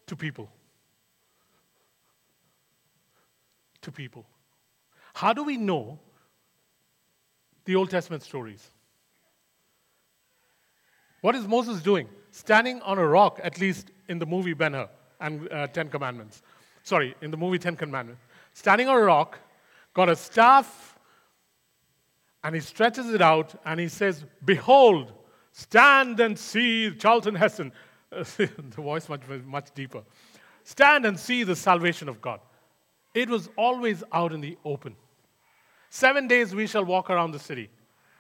[0.08, 0.50] To people.
[3.82, 4.26] To people.
[5.14, 6.00] How do we know
[7.66, 8.70] the Old Testament stories?
[11.22, 12.08] What is Moses doing?
[12.32, 16.42] Standing on a rock, at least in the movie Ben Hur and uh, Ten Commandments.
[16.84, 18.22] Sorry, in the movie Ten Commandments.
[18.54, 19.40] Standing on a rock,
[19.94, 20.98] got a staff,
[22.44, 25.14] and he stretches it out and he says, Behold,
[25.52, 27.72] stand and see, Charlton Heston,
[28.10, 30.04] the voice much, much deeper.
[30.64, 32.40] Stand and see the salvation of God.
[33.14, 34.96] It was always out in the open.
[35.90, 37.70] Seven days we shall walk around the city.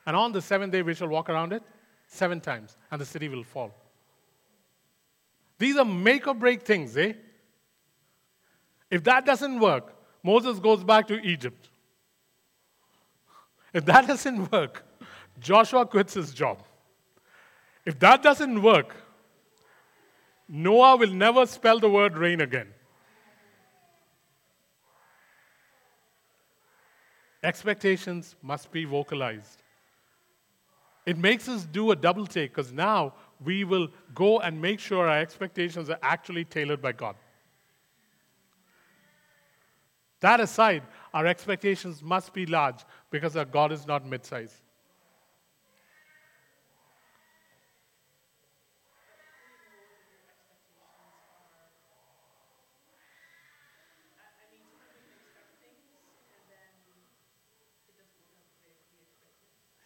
[0.06, 1.64] And on the seventh day we shall walk around it
[2.08, 3.72] seven times, and the city will fall.
[5.58, 7.14] These are make or break things, eh?
[8.90, 11.70] If that doesn't work, Moses goes back to Egypt.
[13.74, 14.84] If that doesn't work,
[15.40, 16.64] Joshua quits his job.
[17.86, 18.96] If that doesn't work,
[20.48, 22.68] Noah will never spell the word rain again.
[27.44, 29.64] Expectations must be vocalized.
[31.06, 33.14] It makes us do a double take because now
[33.44, 37.16] we will go and make sure our expectations are actually tailored by God.
[40.22, 40.84] That aside,
[41.14, 44.62] our expectations must be large because our God is not mid size.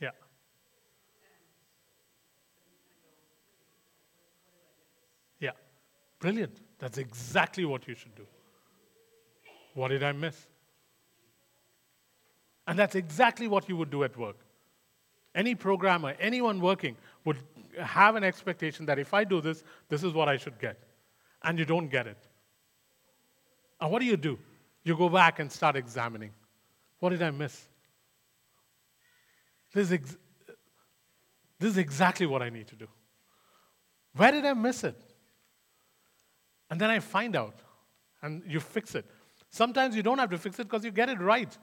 [0.02, 0.10] Yeah.
[5.40, 5.52] Yeah.
[6.26, 6.58] Brilliant.
[6.80, 8.26] That's exactly what you should do.
[9.76, 10.48] What did I miss?
[12.66, 14.38] And that's exactly what you would do at work.
[15.36, 17.38] Any programmer, anyone working would
[17.80, 20.80] have an expectation that if I do this, this is what I should get.
[21.44, 22.18] And you don't get it.
[23.80, 24.40] And what do you do?
[24.84, 26.32] You go back and start examining.
[27.02, 27.68] What did I miss?
[29.76, 30.18] This is, ex-
[31.60, 32.88] this is exactly what I need to do.
[34.16, 35.00] Where did I miss it?
[36.70, 37.56] And then I find out,
[38.22, 39.06] and you fix it.
[39.50, 41.58] Sometimes you don't have to fix it because you get it right.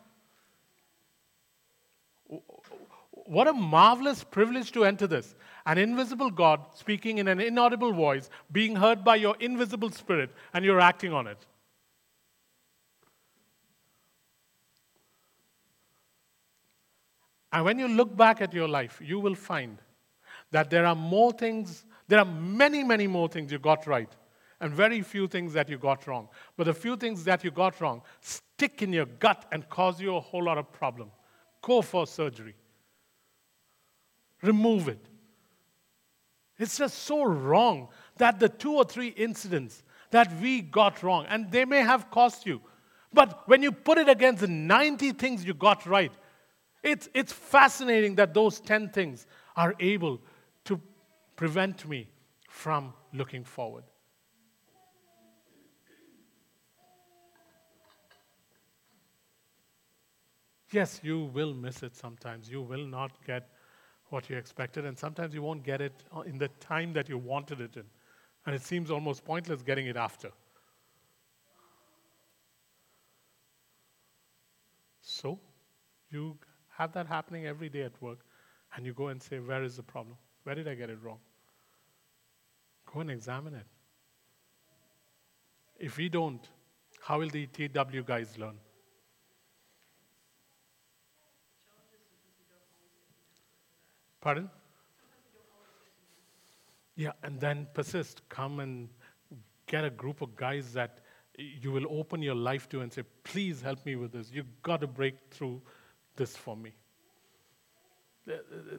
[3.11, 5.35] What a marvelous privilege to enter this.
[5.67, 10.65] An invisible God speaking in an inaudible voice, being heard by your invisible spirit, and
[10.65, 11.39] you're acting on it.
[17.53, 19.79] And when you look back at your life, you will find
[20.51, 24.11] that there are more things, there are many, many more things you got right,
[24.63, 26.29] and very few things that you got wrong.
[26.57, 30.15] But the few things that you got wrong stick in your gut and cause you
[30.15, 31.11] a whole lot of problem.
[31.61, 32.55] Go for surgery.
[34.41, 35.05] Remove it.
[36.59, 37.89] It's just so wrong
[38.19, 39.83] that the two or three incidents
[40.13, 42.61] that we got wrong, and they may have cost you,
[43.13, 46.13] but when you put it against the 90 things you got right,
[46.85, 50.21] it's, it's fascinating that those 10 things are able
[50.67, 50.81] to
[51.35, 52.09] prevent me
[52.49, 53.85] from looking forward.
[60.73, 62.51] Yes, you will miss it sometimes.
[62.51, 63.51] You will not get
[64.09, 65.93] what you expected, and sometimes you won't get it
[66.27, 67.85] in the time that you wanted it in.
[68.47, 70.31] And it seems almost pointless getting it after.
[75.03, 75.39] So,
[76.11, 76.39] you
[76.71, 78.21] have that happening every day at work,
[78.75, 80.17] and you go and say, Where is the problem?
[80.45, 81.19] Where did I get it wrong?
[82.93, 83.67] Go and examine it.
[85.79, 86.49] If we don't,
[87.03, 88.59] how will the TW guys learn?
[94.23, 94.49] Pardon?
[96.97, 98.23] Yeah, and then persist.
[98.29, 98.89] Come and
[99.67, 101.01] get a group of guys that
[101.37, 104.31] you will open your life to and say, please help me with this.
[104.33, 105.61] You've got to break through
[106.17, 106.73] this for me.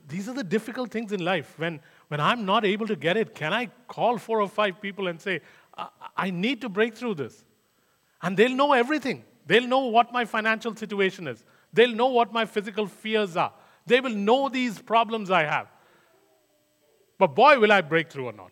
[0.07, 1.55] These are the difficult things in life.
[1.57, 5.07] When, when I'm not able to get it, can I call four or five people
[5.07, 5.41] and say,
[5.77, 7.43] I, I need to break through this?
[8.21, 9.25] And they'll know everything.
[9.45, 11.43] They'll know what my financial situation is.
[11.73, 13.51] They'll know what my physical fears are.
[13.85, 15.67] They will know these problems I have.
[17.17, 18.51] But boy, will I break through or not.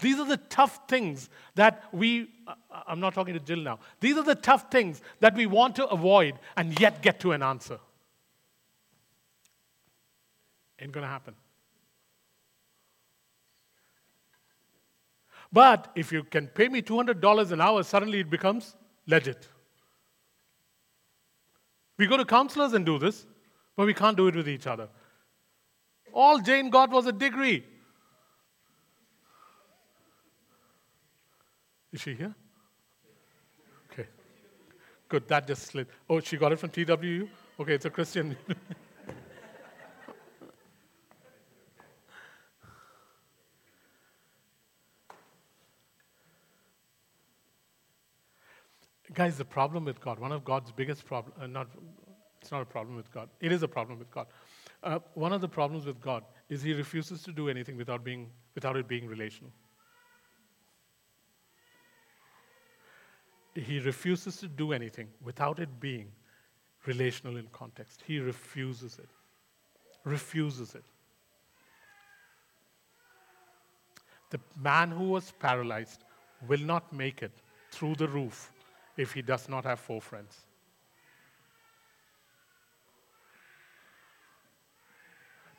[0.00, 2.54] These are the tough things that we, uh,
[2.86, 3.80] I'm not talking to Jill now.
[4.00, 7.42] These are the tough things that we want to avoid and yet get to an
[7.42, 7.80] answer.
[10.80, 11.34] Ain't gonna happen.
[15.52, 18.76] But if you can pay me $200 an hour, suddenly it becomes
[19.06, 19.48] legit.
[21.98, 23.26] We go to counselors and do this,
[23.76, 24.88] but we can't do it with each other.
[26.12, 27.64] All Jane got was a degree.
[31.92, 32.34] Is she here?
[33.90, 34.06] Okay.
[35.08, 35.88] Good, that just slid.
[36.08, 37.28] Oh, she got it from TWU?
[37.58, 38.36] Okay, it's a Christian.
[49.14, 51.68] Guys, the problem with God, one of God's biggest problems, uh, not,
[52.40, 54.26] it's not a problem with God, it is a problem with God.
[54.82, 58.28] Uh, one of the problems with God is He refuses to do anything without, being,
[58.54, 59.50] without it being relational.
[63.54, 66.12] He refuses to do anything without it being
[66.86, 68.02] relational in context.
[68.06, 69.08] He refuses it.
[70.04, 70.84] Refuses it.
[74.30, 76.04] The man who was paralyzed
[76.46, 77.32] will not make it
[77.72, 78.52] through the roof
[78.98, 80.36] if he does not have four friends.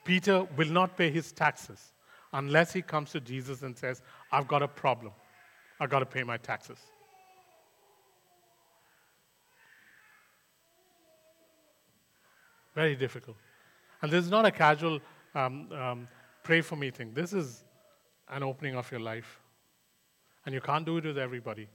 [0.05, 1.93] Peter will not pay his taxes
[2.33, 5.13] unless he comes to Jesus and says, I've got a problem.
[5.79, 6.77] I've got to pay my taxes.
[12.75, 13.37] Very difficult.
[14.01, 14.99] And this is not a casual
[15.35, 16.07] um, um,
[16.43, 17.11] pray for me thing.
[17.13, 17.63] This is
[18.29, 19.39] an opening of your life.
[20.45, 21.67] And you can't do it with everybody.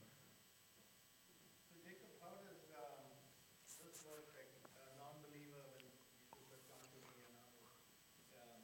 [1.68, 3.06] So Jacob, how does um,
[3.84, 4.26] this work?
[4.34, 7.70] Like a non-believer will Jesus will come to me and I will
[8.40, 8.62] um,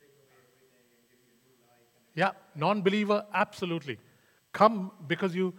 [0.00, 1.92] take away everything and give you new life.
[1.94, 3.98] And Yeah, non believer, absolutely.
[4.52, 5.54] Come because you.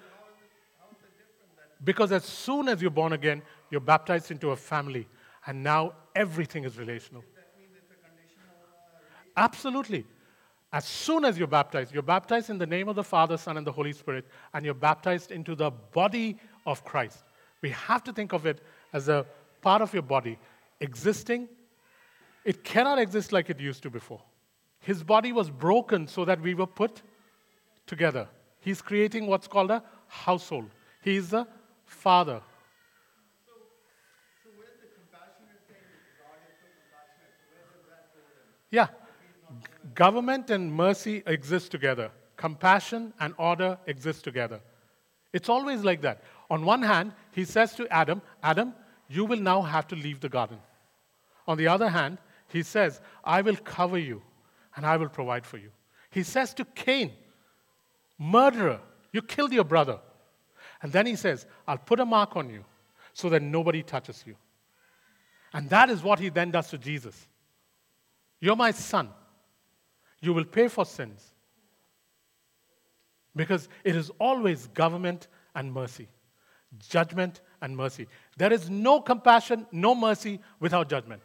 [1.84, 5.08] Because as soon as you're born again, you're baptized into a family,
[5.46, 7.24] and now everything is relational.
[9.36, 10.06] Absolutely.
[10.72, 13.68] As soon as you're baptized, you're baptized in the name of the Father, Son, and
[13.68, 17.24] the Holy Spirit, and you're baptized into the body of Christ.
[17.62, 19.26] We have to think of it as a
[19.62, 20.40] part of your body
[20.80, 21.48] existing.
[22.44, 24.22] It cannot exist like it used to before.
[24.84, 27.02] His body was broken so that we were put
[27.88, 28.28] together.
[28.60, 30.70] He's creating what's called a household.
[31.02, 31.48] He's the
[31.86, 32.42] father.
[34.44, 35.78] so where's the compassionate thing?
[36.20, 37.32] God is so compassionate.
[37.40, 38.44] So where does that go then?
[38.72, 38.88] Yeah.
[39.96, 42.12] Government and mercy exist together.
[42.36, 44.60] Compassion and order exist together.
[45.32, 46.24] It's always like that.
[46.50, 48.74] On one hand, he says to Adam, Adam,
[49.08, 50.58] you will now have to leave the garden.
[51.48, 52.18] On the other hand,
[52.50, 54.22] he says, I will cover you
[54.76, 55.70] and I will provide for you.
[56.10, 57.12] He says to Cain,
[58.18, 58.80] murderer,
[59.12, 60.00] you killed your brother.
[60.82, 62.66] And then he says, I'll put a mark on you
[63.14, 64.36] so that nobody touches you.
[65.54, 67.28] And that is what he then does to Jesus.
[68.40, 69.10] You're my son.
[70.20, 71.32] You will pay for sins.
[73.36, 76.08] Because it is always government and mercy,
[76.90, 78.08] judgment and mercy.
[78.38, 81.22] There is no compassion, no mercy without judgment.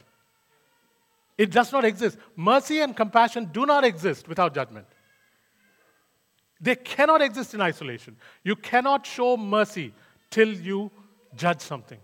[1.39, 2.19] It does not exist.
[2.35, 4.87] Mercy and compassion do not exist without judgment.
[6.61, 8.17] They cannot exist in isolation.
[8.43, 9.95] You cannot show mercy
[10.31, 10.91] till you
[11.37, 11.99] judge something.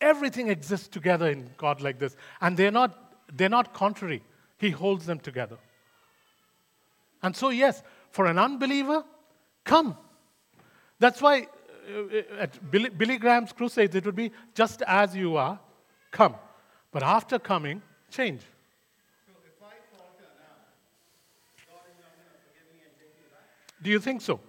[0.00, 2.16] Everything exists together in God like this.
[2.40, 2.96] And they're not,
[3.36, 4.22] they're not contrary,
[4.58, 5.58] He holds them together.
[7.22, 9.02] And so, yes, for an unbeliever,
[9.64, 9.96] come.
[11.00, 11.48] That's why
[11.92, 15.58] uh, at Billy, Billy Graham's crusades, it would be just as you are,
[16.16, 16.34] come.
[16.92, 18.42] But after coming, change.
[23.82, 24.40] Do you think so?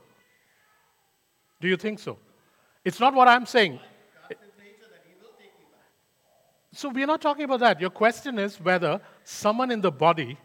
[1.62, 2.18] Do you think so?
[2.84, 3.80] It's not what I'm saying.
[6.72, 7.82] So we're not talking about that.
[7.82, 10.38] Your question is whether someone in the body,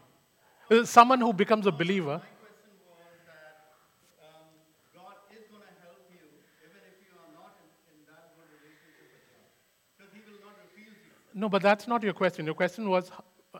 [0.69, 3.69] uh, someone who becomes a believer, My question was that
[4.17, 4.49] um,
[4.97, 6.25] God is going to help you
[6.65, 9.45] even if you are not in, in that good relationship with God.
[9.93, 11.13] Because He will not refuse you.
[11.33, 12.45] No, but that's not your question.
[12.45, 13.11] Your question was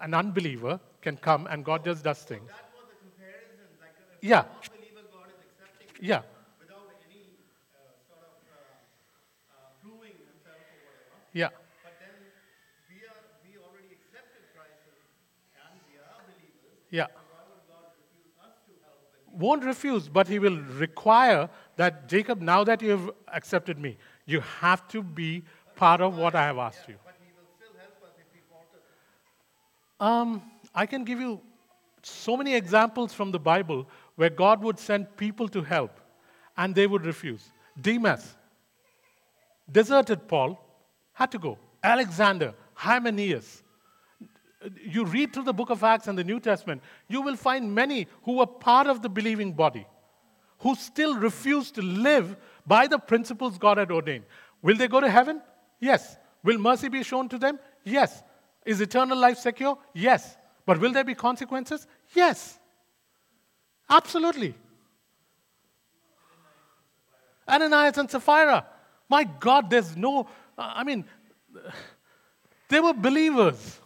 [0.02, 2.48] an unbeliever can come and God just does things.
[2.48, 6.22] That was a comparison, like a Yeah, non-believer God is accepting yeah,
[6.60, 7.24] without any
[7.74, 8.56] uh, sort of uh,
[9.54, 11.18] uh, proving himself or whatever.
[11.34, 11.50] yeah.
[11.84, 12.16] But then
[12.90, 14.82] we are we already accepted Christ
[15.58, 16.78] and we are believers.
[16.90, 17.08] Yeah.
[17.10, 18.98] Why would God refuse us to help
[19.30, 23.98] when Won't refuse, but he will require that, Jacob, now that you have accepted me,
[24.26, 25.44] you have to be
[25.76, 26.96] part of what I have asked you.
[27.04, 28.80] but he will still help us if we falter?
[30.04, 30.42] Um,
[30.76, 31.40] I can give you
[32.02, 33.88] so many examples from the Bible
[34.18, 36.02] where God would send people to help
[36.58, 37.52] and they would refuse.
[37.80, 38.36] Demas
[39.72, 40.60] deserted Paul,
[41.14, 41.58] had to go.
[41.82, 43.64] Alexander, Hymenaeus.
[44.86, 48.08] You read through the book of Acts and the New Testament, you will find many
[48.24, 49.88] who were part of the believing body
[50.60, 52.36] who still refuse to live
[52.68, 54.26] by the principles God had ordained.
[54.62, 55.42] Will they go to heaven?
[55.80, 56.18] Yes.
[56.44, 57.58] Will mercy be shown to them?
[57.86, 58.22] Yes.
[58.66, 59.78] Is eternal life secure?
[59.94, 60.38] Yes.
[60.66, 61.88] But will there be consequences?
[62.14, 62.60] Yes.
[63.90, 64.56] Absolutely.
[67.48, 68.66] Ananias and Sapphira.
[69.10, 71.06] My God, there's no, I mean,
[72.70, 73.80] they were believers.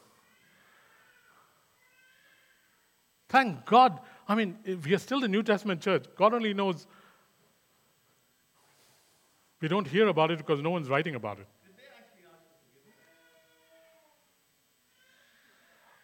[3.30, 4.00] Thank God.
[4.28, 6.06] I mean, we are still the New Testament church.
[6.16, 6.88] God only knows.
[9.60, 11.48] We don't hear about it because no one's writing about it.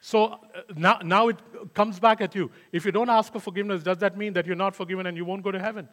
[0.06, 0.38] So uh,
[0.76, 1.38] now, now it
[1.74, 2.52] comes back at you.
[2.74, 5.24] If you don't ask for forgiveness, does that mean that you're not forgiven and you
[5.24, 5.88] won't go to heaven?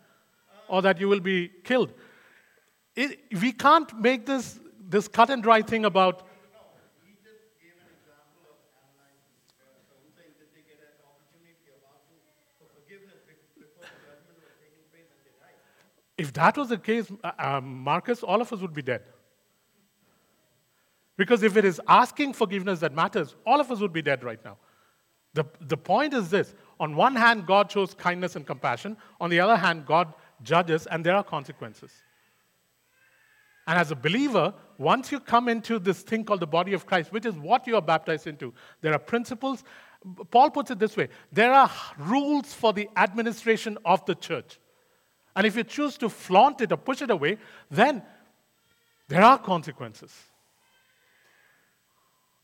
[0.67, 1.93] Or that you will be killed?
[2.97, 4.59] It, we can't make this,
[4.89, 6.27] this cut and dry thing about.
[16.19, 19.03] If that was the case, uh, um, Marcus, all of us would be dead.
[21.21, 24.43] Because if it is asking forgiveness that matters, all of us would be dead right
[24.43, 24.57] now.
[25.35, 29.39] The, the point is this on one hand, God shows kindness and compassion, on the
[29.39, 31.93] other hand, God judges, and there are consequences.
[33.67, 37.13] And as a believer, once you come into this thing called the body of Christ,
[37.13, 39.63] which is what you are baptized into, there are principles.
[40.31, 44.59] Paul puts it this way there are rules for the administration of the church.
[45.37, 47.37] And if you choose to flaunt it or push it away,
[47.71, 48.03] then
[49.09, 50.30] there are consequences.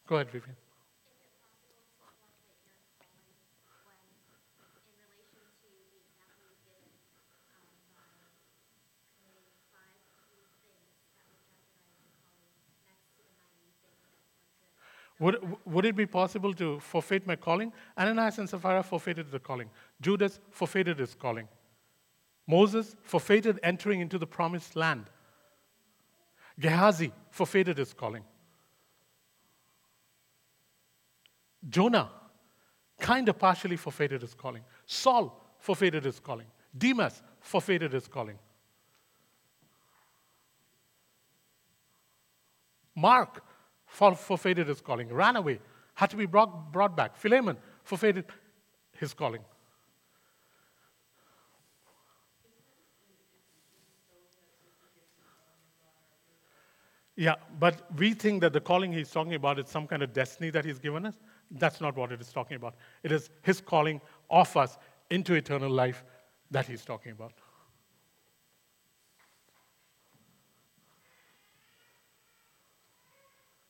[0.07, 0.57] Go ahead, Vivian.
[15.19, 17.73] Would, would it be possible to forfeit my calling?
[17.97, 19.71] Ananias and Sapphira forfeited the calling.
[20.01, 21.49] Judas forfeited his calling.
[22.47, 25.07] Moses forfeited entering into the promised land.
[26.61, 28.25] Gehazi forfeited his calling.
[31.69, 32.11] Jonah
[32.99, 34.63] kind of partially forfeited his calling.
[34.87, 36.47] Saul forfeited his calling.
[36.77, 38.39] Demas forfeited his calling.
[42.95, 43.45] Mark
[43.87, 45.61] forfeited his calling, ran away,
[45.95, 47.17] had to be brought, brought back.
[47.17, 48.25] Philemon forfeited
[48.99, 49.43] his calling.
[57.17, 60.51] Yeah, but we think that the calling he's talking about is some kind of destiny
[60.51, 61.15] that he's given us.
[61.51, 62.75] That's not what it is talking about.
[63.03, 64.79] It is his calling of us
[65.11, 66.05] into eternal life
[66.51, 67.33] that he's talking about.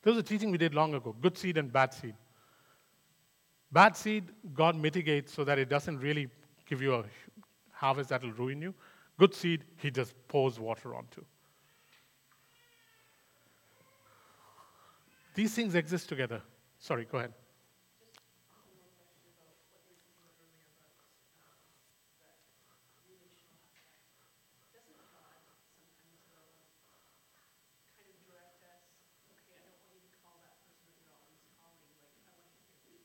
[0.02, 2.14] There was a teaching we did long ago good seed and bad seed.
[3.72, 4.24] Bad seed,
[4.54, 6.28] God mitigates so that it doesn't really
[6.64, 7.04] give you a
[7.72, 8.72] harvest that will ruin you.
[9.18, 11.24] Good seed, He just pours water onto.
[15.34, 16.40] These things exist together.
[16.78, 17.32] Sorry, go ahead.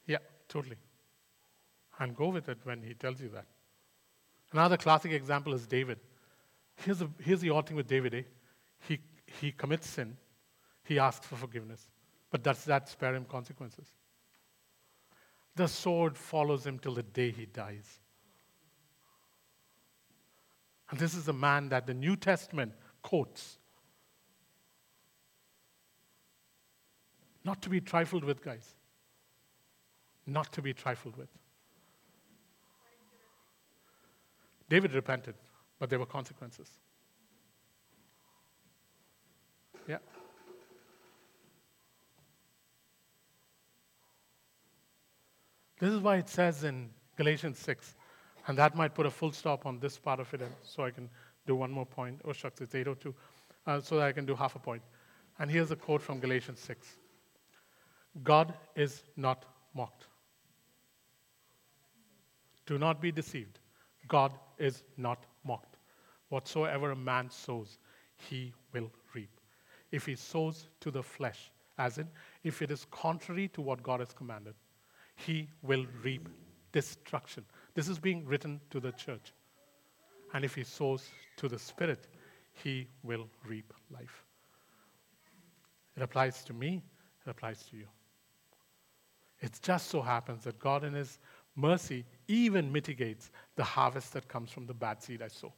[0.08, 0.18] Yeah,
[0.52, 0.76] totally.
[2.00, 3.46] And go with it when he tells you that.
[4.52, 6.00] Another classic example is David.
[6.76, 8.24] Here's the, here's the odd thing with David, eh?
[8.88, 9.00] He,
[9.40, 10.18] he commits sin,
[10.84, 11.88] he asks for forgiveness.
[12.30, 13.88] But does that spare him consequences?
[15.56, 18.00] The sword follows him till the day he dies.
[20.90, 23.58] And this is a man that the New Testament quotes.
[27.44, 28.76] Not to be trifled with, guys.
[30.32, 31.28] Not to be trifled with.
[34.70, 35.36] David repented,
[35.78, 36.70] but there were consequences.
[39.90, 39.98] Yeah.
[45.78, 47.96] This is why it says in Galatians 6,
[48.48, 51.10] and that might put a full stop on this part of it, so I can
[51.46, 52.22] do one more point.
[52.24, 53.14] Oh, shucks, it's 802,
[53.68, 54.84] uh, so that I can do half a point.
[55.40, 56.88] And here's a quote from Galatians 6
[58.24, 60.06] God is not mocked.
[62.66, 63.60] Do not be deceived.
[64.08, 65.78] God is not mocked.
[66.30, 67.80] Whatsoever a man sows,
[68.16, 69.30] he will reap.
[69.92, 72.08] If he sows to the flesh, as in,
[72.44, 74.56] if it is contrary to what God has commanded,
[75.16, 76.30] he will reap
[76.72, 77.44] destruction.
[77.74, 79.34] This is being written to the church.
[80.34, 82.08] And if he sows to the Spirit,
[82.54, 84.26] he will reap life.
[85.96, 86.84] It applies to me,
[87.26, 87.88] it applies to you.
[89.42, 91.20] It just so happens that God, in His
[91.56, 95.54] mercy, even mitigates the harvest that comes from the bad seed I sow.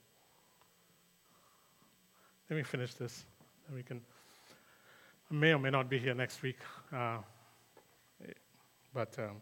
[2.49, 3.26] Let me finish this,
[3.74, 4.01] we can.
[5.32, 6.57] I may or may not be here next week,
[6.91, 7.17] uh,
[8.93, 9.41] but um,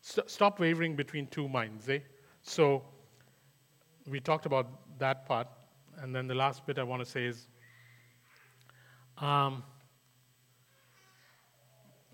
[0.00, 1.88] st- stop wavering between two minds.
[1.88, 1.98] Eh?
[2.42, 2.82] So
[4.08, 5.48] we talked about that part,
[5.98, 7.48] and then the last bit I want to say is.
[9.18, 9.64] Um,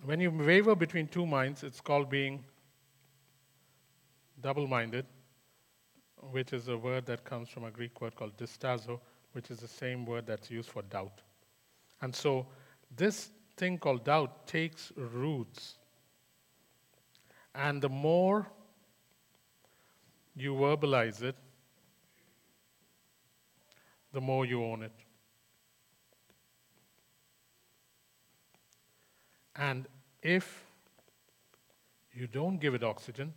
[0.04, 2.44] when you waver between two minds, it's called being
[4.44, 5.06] double minded,
[6.30, 9.00] which is a word that comes from a Greek word called distazo,
[9.32, 11.22] which is the same word that's used for doubt.
[12.02, 12.46] And so,
[12.94, 15.76] this thing called doubt takes roots.
[17.54, 18.46] And the more
[20.36, 21.36] you verbalize it,
[24.12, 24.92] the more you own it.
[29.56, 29.86] And
[30.22, 30.66] if
[32.12, 33.32] you don't give it oxygen,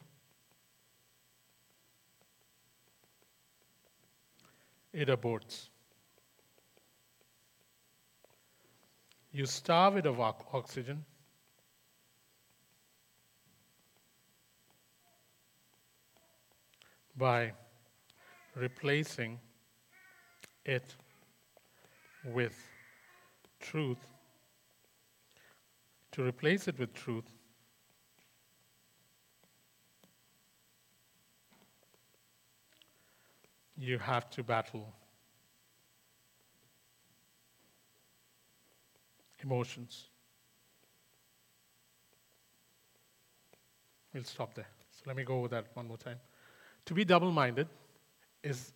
[4.94, 5.70] it aborts.
[9.32, 11.06] You starve it of oxygen.
[17.16, 17.54] By
[18.56, 19.40] replacing
[20.66, 20.96] it
[22.24, 22.56] with
[23.60, 23.98] truth
[26.18, 27.37] to replace it with truth,
[33.78, 34.93] you have to battle
[39.43, 40.07] emotions.
[44.13, 44.67] We'll stop there.
[44.91, 46.17] So let me go over that one more time.
[46.86, 47.67] To be double minded
[48.43, 48.73] is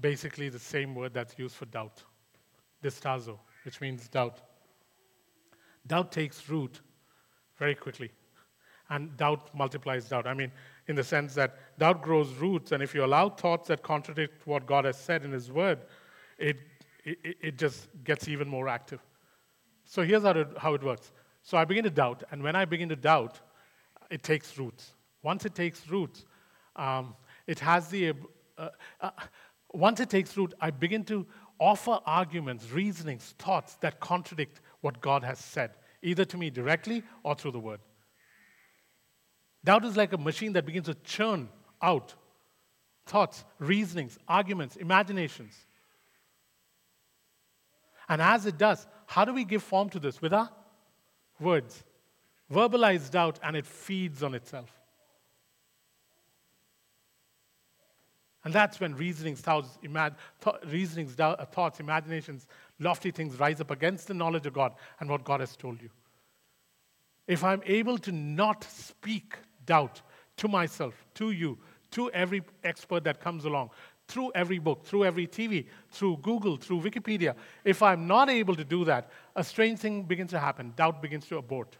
[0.00, 2.04] basically the same word that's used for doubt,
[2.82, 4.40] distazo, which means doubt.
[5.86, 6.80] Doubt takes root
[7.56, 8.12] very quickly.
[8.90, 10.26] And doubt multiplies doubt.
[10.26, 10.52] I mean,
[10.88, 14.66] in the sense that doubt grows roots, and if you allow thoughts that contradict what
[14.66, 15.80] God has said in His Word,
[16.38, 16.56] it,
[17.04, 19.00] it, it just gets even more active.
[19.84, 21.12] So here's how it, how it works.
[21.42, 23.40] So I begin to doubt, and when I begin to doubt,
[24.10, 24.94] it takes roots.
[25.22, 26.24] Once it takes roots,
[26.76, 27.14] um,
[27.46, 28.14] it has the.
[28.56, 28.68] Uh,
[29.00, 29.10] uh,
[29.74, 31.26] once it takes root, I begin to
[31.58, 35.72] offer arguments, reasonings, thoughts that contradict what God has said,
[36.02, 37.80] either to me directly or through the word.
[39.68, 41.46] Doubt is like a machine that begins to churn
[41.82, 42.14] out
[43.04, 45.52] thoughts, reasonings, arguments, imaginations.
[48.08, 50.22] And as it does, how do we give form to this?
[50.22, 50.48] With our
[51.38, 51.84] words.
[52.50, 54.70] Verbalize doubt and it feeds on itself.
[58.44, 62.46] And that's when reasonings, thoughts, imag- th- reasonings doubt, uh, thoughts, imaginations,
[62.80, 65.90] lofty things rise up against the knowledge of God and what God has told you.
[67.26, 69.36] If I'm able to not speak
[69.68, 70.00] doubt
[70.38, 71.58] to myself, to you,
[71.90, 73.70] to every expert that comes along,
[74.08, 78.64] through every book, through every TV, through Google, through Wikipedia, if I'm not able to
[78.64, 80.72] do that, a strange thing begins to happen.
[80.74, 81.76] Doubt begins to abort.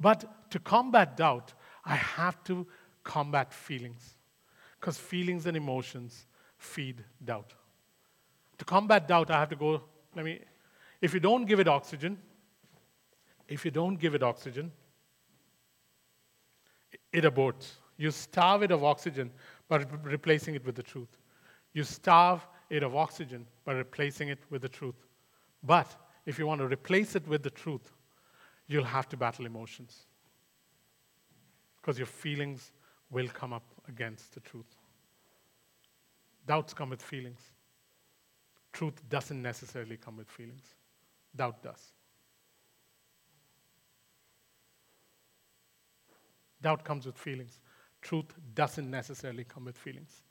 [0.00, 1.54] But to combat doubt,
[1.84, 2.66] I have to
[3.04, 4.16] combat feelings.
[4.80, 7.54] Because feelings and emotions feed doubt.
[8.58, 9.82] To combat doubt, I have to go,
[10.16, 10.40] let me,
[11.00, 12.18] if you don't give it oxygen,
[13.48, 14.70] if you don't give it oxygen,
[17.12, 17.72] it aborts.
[17.96, 19.30] You starve it of oxygen
[19.68, 21.18] by replacing it with the truth.
[21.72, 25.06] You starve it of oxygen by replacing it with the truth.
[25.62, 25.94] But
[26.26, 27.92] if you want to replace it with the truth,
[28.66, 30.06] you'll have to battle emotions.
[31.80, 32.72] Because your feelings
[33.10, 34.76] will come up against the truth.
[36.46, 37.40] Doubts come with feelings.
[38.72, 40.74] Truth doesn't necessarily come with feelings,
[41.34, 41.92] doubt does.
[46.60, 47.60] Doubt comes with feelings.
[48.02, 50.22] Truth doesn't necessarily come with feelings.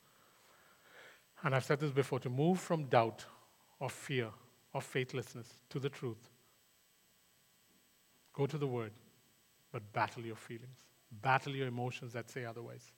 [1.43, 3.25] And I've said this before to move from doubt
[3.79, 4.29] or fear
[4.73, 6.29] or faithlessness to the truth
[8.37, 8.91] Go to the Word,
[9.71, 10.77] but battle your feelings,
[11.23, 12.91] battle your emotions that say otherwise.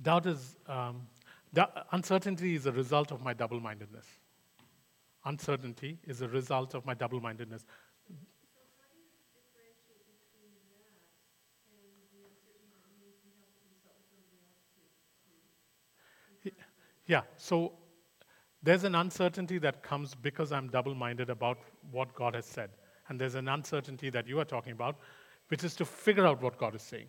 [0.00, 1.08] Doubt is, um,
[1.52, 4.06] dou- uncertainty is a result of my double mindedness.
[5.26, 7.64] Uncertainty is a result of my double mindedness.
[17.06, 17.72] Yeah, so
[18.62, 21.58] there's an uncertainty that comes because I'm double minded about
[21.90, 22.70] what God has said.
[23.08, 24.96] And there's an uncertainty that you are talking about,
[25.48, 27.08] which is to figure out what God is saying.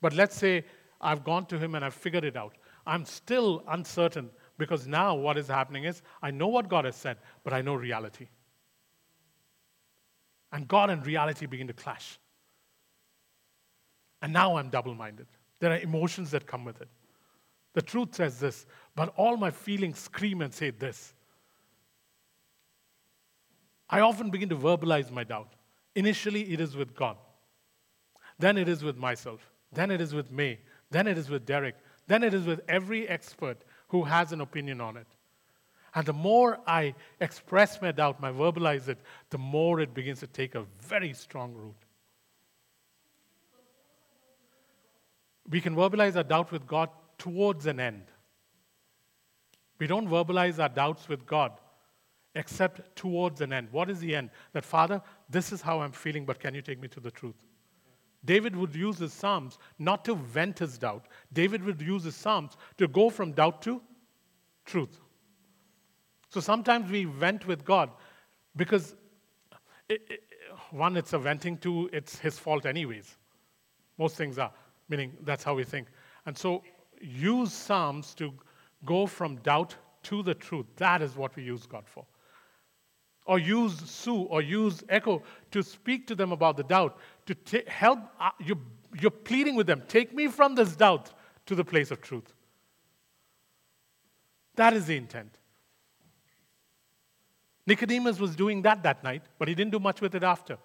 [0.00, 0.64] But let's say
[1.00, 2.56] I've gone to Him and I've figured it out.
[2.86, 7.18] I'm still uncertain because now what is happening is I know what God has said,
[7.44, 8.28] but I know reality.
[10.52, 12.18] And God and reality begin to clash.
[14.22, 15.26] And now I'm double minded.
[15.60, 16.88] There are emotions that come with it.
[17.74, 21.12] The truth says this, but all my feelings scream and say this.
[23.88, 25.52] I often begin to verbalize my doubt.
[25.94, 27.16] Initially, it is with God.
[28.38, 29.40] Then it is with myself.
[29.72, 30.58] Then it is with me.
[30.90, 31.76] Then it is with Derek.
[32.06, 33.58] Then it is with every expert
[33.88, 35.06] who has an opinion on it.
[35.94, 38.98] And the more I express my doubt, my verbalize it,
[39.30, 41.74] the more it begins to take a very strong root.
[45.48, 48.02] We can verbalize our doubt with God towards an end.
[49.78, 51.52] We don't verbalize our doubts with God
[52.34, 53.68] except towards an end.
[53.70, 54.30] What is the end?
[54.52, 57.36] That, Father, this is how I'm feeling, but can you take me to the truth?
[58.24, 61.06] David would use his Psalms not to vent his doubt.
[61.32, 63.80] David would use his Psalms to go from doubt to
[64.64, 64.98] truth.
[66.30, 67.90] So sometimes we vent with God
[68.56, 68.96] because,
[69.88, 70.22] it, it,
[70.70, 73.16] one, it's a venting, two, it's his fault, anyways.
[73.96, 74.52] Most things are,
[74.88, 75.86] meaning that's how we think.
[76.26, 76.62] And so
[77.00, 78.32] use Psalms to
[78.84, 80.66] go from doubt to the truth.
[80.76, 82.04] That is what we use God for.
[83.24, 87.70] Or use Sue or use Echo to speak to them about the doubt, to ta-
[87.70, 87.98] help.
[88.18, 88.60] Uh, you,
[89.00, 91.12] you're pleading with them take me from this doubt
[91.46, 92.32] to the place of truth.
[94.56, 95.38] That is the intent.
[97.66, 100.56] Nicodemus was doing that that night, but he didn't do much with it after.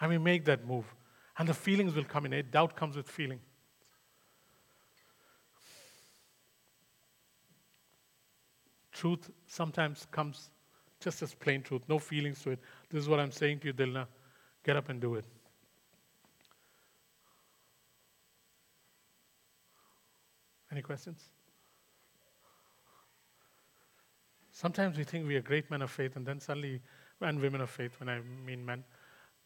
[0.00, 0.84] And we make that move.
[1.38, 2.32] And the feelings will come in.
[2.34, 2.50] it.
[2.50, 3.40] Doubt comes with feeling.
[8.92, 10.50] Truth sometimes comes
[11.04, 12.58] just as plain truth, no feelings to it.
[12.88, 14.06] This is what I'm saying to you, Dilna.
[14.64, 15.26] Get up and do it.
[20.72, 21.30] Any questions?
[24.50, 26.80] Sometimes we think we are great men of faith, and then suddenly,
[27.20, 28.82] and women of faith, when I mean men,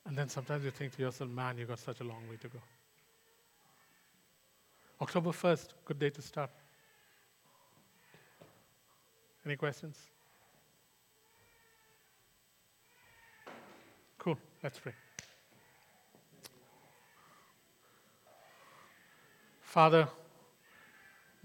[0.06, 2.48] and then sometimes you think to yourself, man, you got such a long way to
[2.48, 2.58] go.
[5.00, 6.50] October 1st, good day to start.
[9.44, 10.10] Any questions?
[14.62, 14.92] Let's pray.
[19.60, 20.08] Father,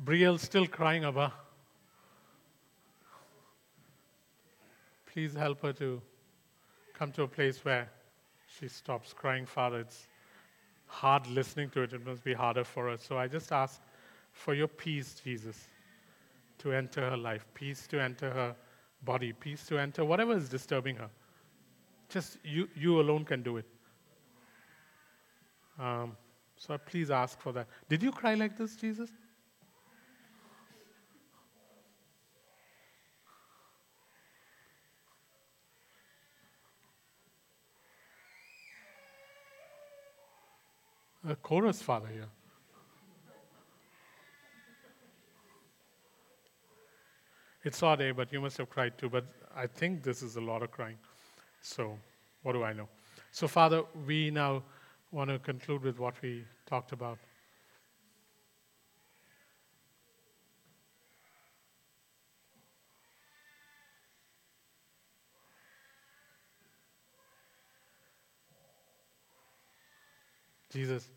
[0.03, 1.34] Brielle's still crying, Abba.
[5.06, 6.02] Please help her to
[6.94, 7.90] come to a place where
[8.48, 9.81] she stops crying, Father.
[9.81, 10.07] It's
[10.88, 11.94] hard listening to it.
[11.94, 12.98] It must be harder for her.
[12.98, 13.81] So I just ask
[14.31, 15.68] for your peace, Jesus,
[16.60, 18.56] to enter her life, peace to enter her
[19.03, 21.10] body, peace to enter whatever is disturbing her.
[22.14, 23.65] Just you, you alone can do it.
[25.80, 26.15] Um,
[26.56, 27.68] so please ask for that.
[27.90, 29.10] Did you cry like this, Jesus?
[41.27, 42.30] A chorus father here.
[47.64, 48.11] It's odd, eh?
[48.11, 49.10] But you must have cried too.
[49.10, 49.26] But
[49.56, 50.98] I think this is a lot of crying.
[51.64, 51.98] So,
[52.44, 52.90] what do I know?
[53.31, 54.64] So, Father, we now
[55.11, 57.18] want to conclude with what we talked about.
[70.69, 71.07] Jesus,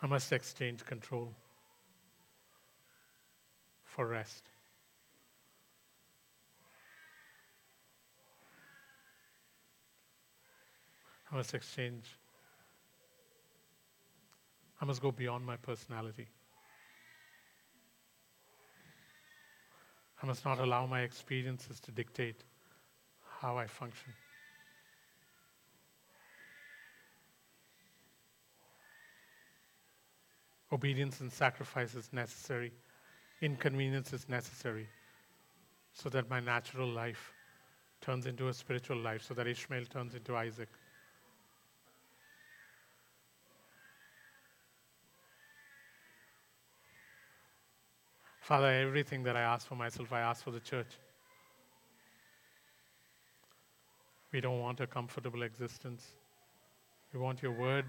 [0.00, 1.34] I must exchange control
[3.84, 4.44] for rest.
[11.30, 12.04] I must exchange.
[14.80, 16.28] I must go beyond my personality.
[20.22, 22.44] I must not allow my experiences to dictate
[23.40, 24.12] how I function.
[30.72, 32.72] Obedience and sacrifice is necessary,
[33.40, 34.88] inconvenience is necessary,
[35.92, 37.32] so that my natural life
[38.00, 40.68] turns into a spiritual life, so that Ishmael turns into Isaac.
[48.46, 51.00] Father, everything that I ask for myself, I ask for the church.
[54.30, 56.14] We don't want a comfortable existence.
[57.12, 57.86] We want your word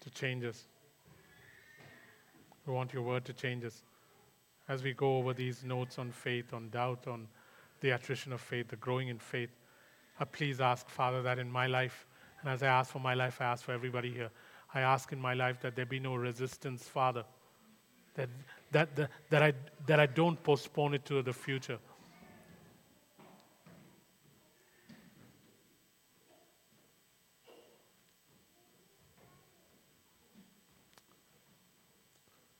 [0.00, 0.64] to change us.
[2.66, 3.84] We want your word to change us.
[4.68, 7.28] As we go over these notes on faith, on doubt, on
[7.80, 9.50] the attrition of faith, the growing in faith,
[10.18, 12.08] I please ask, Father, that in my life,
[12.40, 14.30] and as I ask for my life, I ask for everybody here.
[14.74, 17.24] I ask in my life that there be no resistance, Father
[18.14, 18.28] that,
[18.74, 19.52] that, that, that, I,
[19.86, 21.78] that I don't postpone it to the future.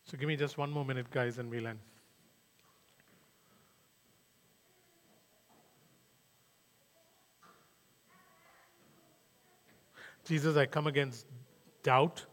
[0.05, 1.81] So give me just one more minute, guys, and we'll end.
[10.25, 11.27] Jesus, I come against
[11.83, 12.25] doubt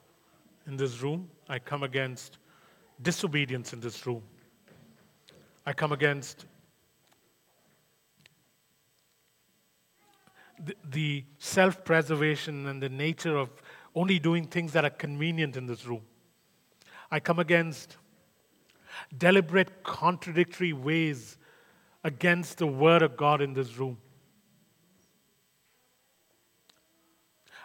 [0.68, 1.28] in this room.
[1.50, 2.38] I come against
[3.02, 4.24] disobedience in this room.
[5.66, 6.46] I come against
[10.90, 13.50] the, self preservation and the nature of
[13.96, 16.02] only doing things that are convenient in this room.
[17.10, 17.98] I come against
[19.18, 21.38] deliberate contradictory ways
[22.04, 23.98] against the Word of God in this room.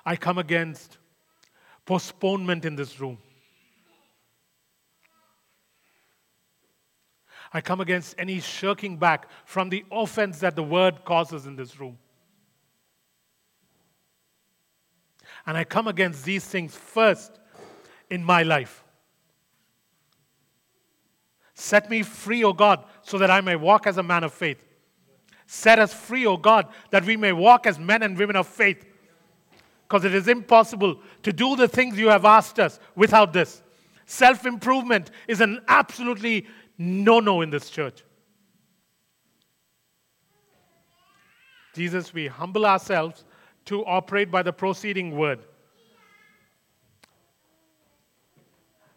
[0.05, 0.99] I come against
[1.85, 3.19] postponement in this room.
[7.57, 11.79] I come against any shirking back from the offense that the word causes in this
[11.81, 11.99] room.
[15.47, 17.39] And I come against these things first
[18.11, 18.85] in my life.
[21.55, 24.63] Set me free, O God, so that I may walk as a man of faith.
[25.47, 28.85] Set us free, O God, that we may walk as men and women of faith.
[29.89, 33.63] Because it is impossible to do the things you have asked us without this.
[34.05, 36.47] Self improvement is an absolutely
[36.79, 38.03] no no in this church.
[41.75, 43.25] Jesus, we humble ourselves
[43.67, 45.41] to operate by the proceeding word.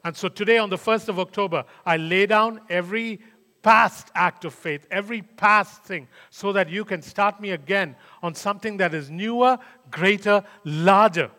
[0.03, 3.19] And so today, on the 1st of October, I lay down every
[3.61, 8.33] past act of faith, every past thing, so that you can start me again on
[8.33, 9.57] something that is newer,
[9.91, 11.29] greater, larger,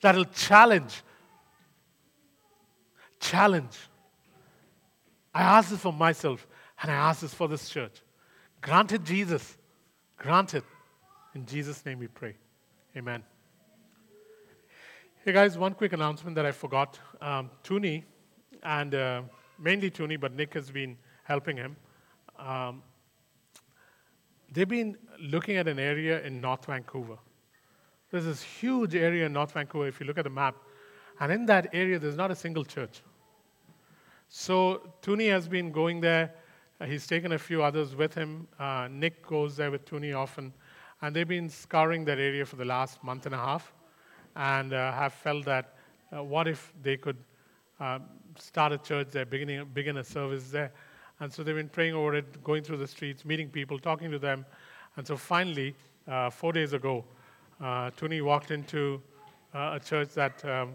[0.00, 1.02] that'll challenge.
[3.20, 3.76] Challenge
[5.36, 6.46] I ask this for myself,
[6.80, 8.00] and I ask this for this church.
[8.62, 9.58] Granted, Jesus.
[10.16, 10.62] Granted.
[11.34, 12.36] In Jesus' name we pray.
[12.96, 13.22] Amen.
[15.26, 16.98] Hey guys, one quick announcement that I forgot.
[17.20, 18.04] Um, Toonie,
[18.62, 19.22] and uh,
[19.58, 21.76] mainly Toonie, but Nick has been helping him.
[22.38, 22.82] Um,
[24.50, 27.18] they've been looking at an area in North Vancouver.
[28.10, 30.56] There's this huge area in North Vancouver, if you look at the map,
[31.20, 33.02] and in that area, there's not a single church.
[34.28, 36.34] So Toonie has been going there.
[36.80, 38.46] Uh, he's taken a few others with him.
[38.58, 40.52] Uh, Nick goes there with Toonie often.
[41.02, 43.72] And they've been scouring that area for the last month and a half
[44.34, 45.74] and uh, have felt that
[46.14, 47.16] uh, what if they could
[47.80, 47.98] uh,
[48.38, 50.72] start a church there, beginning, begin a service there.
[51.20, 54.18] And so they've been praying over it, going through the streets, meeting people, talking to
[54.18, 54.44] them.
[54.96, 55.74] And so finally,
[56.06, 57.04] uh, four days ago,
[57.60, 57.90] uh,
[58.22, 59.00] walked into
[59.54, 60.74] a church that um,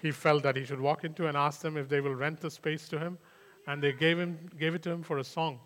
[0.00, 2.50] he felt that he should walk into and ask them if they will rent the
[2.50, 3.18] space to him.
[3.66, 5.58] And they gave, him, gave it to him for a song.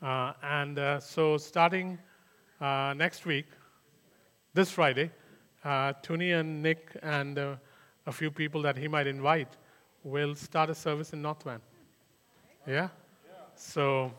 [0.00, 1.98] Uh, and uh, so, starting
[2.60, 3.46] uh, next week,
[4.54, 5.10] this Friday,
[5.64, 7.56] uh, Toonie and Nick and uh,
[8.06, 9.56] a few people that he might invite
[10.04, 11.60] will start a service in North Van.
[12.66, 12.74] Yeah?
[12.74, 12.88] yeah.
[13.54, 14.12] So,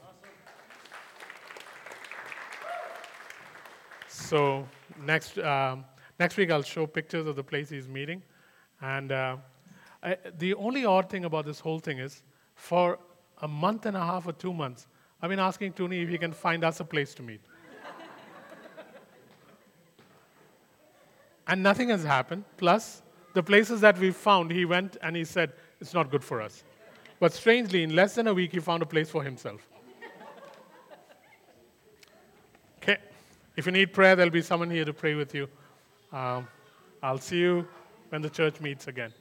[4.07, 4.67] so
[5.05, 5.85] next, um,
[6.19, 8.21] next week I'll show pictures of the place he's meeting.
[8.83, 9.37] And uh,
[10.03, 12.21] I, the only odd thing about this whole thing is,
[12.53, 12.99] for
[13.41, 14.87] a month and a half or two months,
[15.21, 17.39] I've been asking Toonie if he can find us a place to meet.
[21.47, 22.43] and nothing has happened.
[22.57, 23.01] Plus,
[23.33, 26.65] the places that we found, he went and he said, it's not good for us.
[27.21, 29.65] But strangely, in less than a week, he found a place for himself.
[32.81, 32.97] Okay.
[33.55, 35.47] If you need prayer, there'll be someone here to pray with you.
[36.11, 36.49] Um,
[37.01, 37.65] I'll see you
[38.13, 39.11] when the church meets again.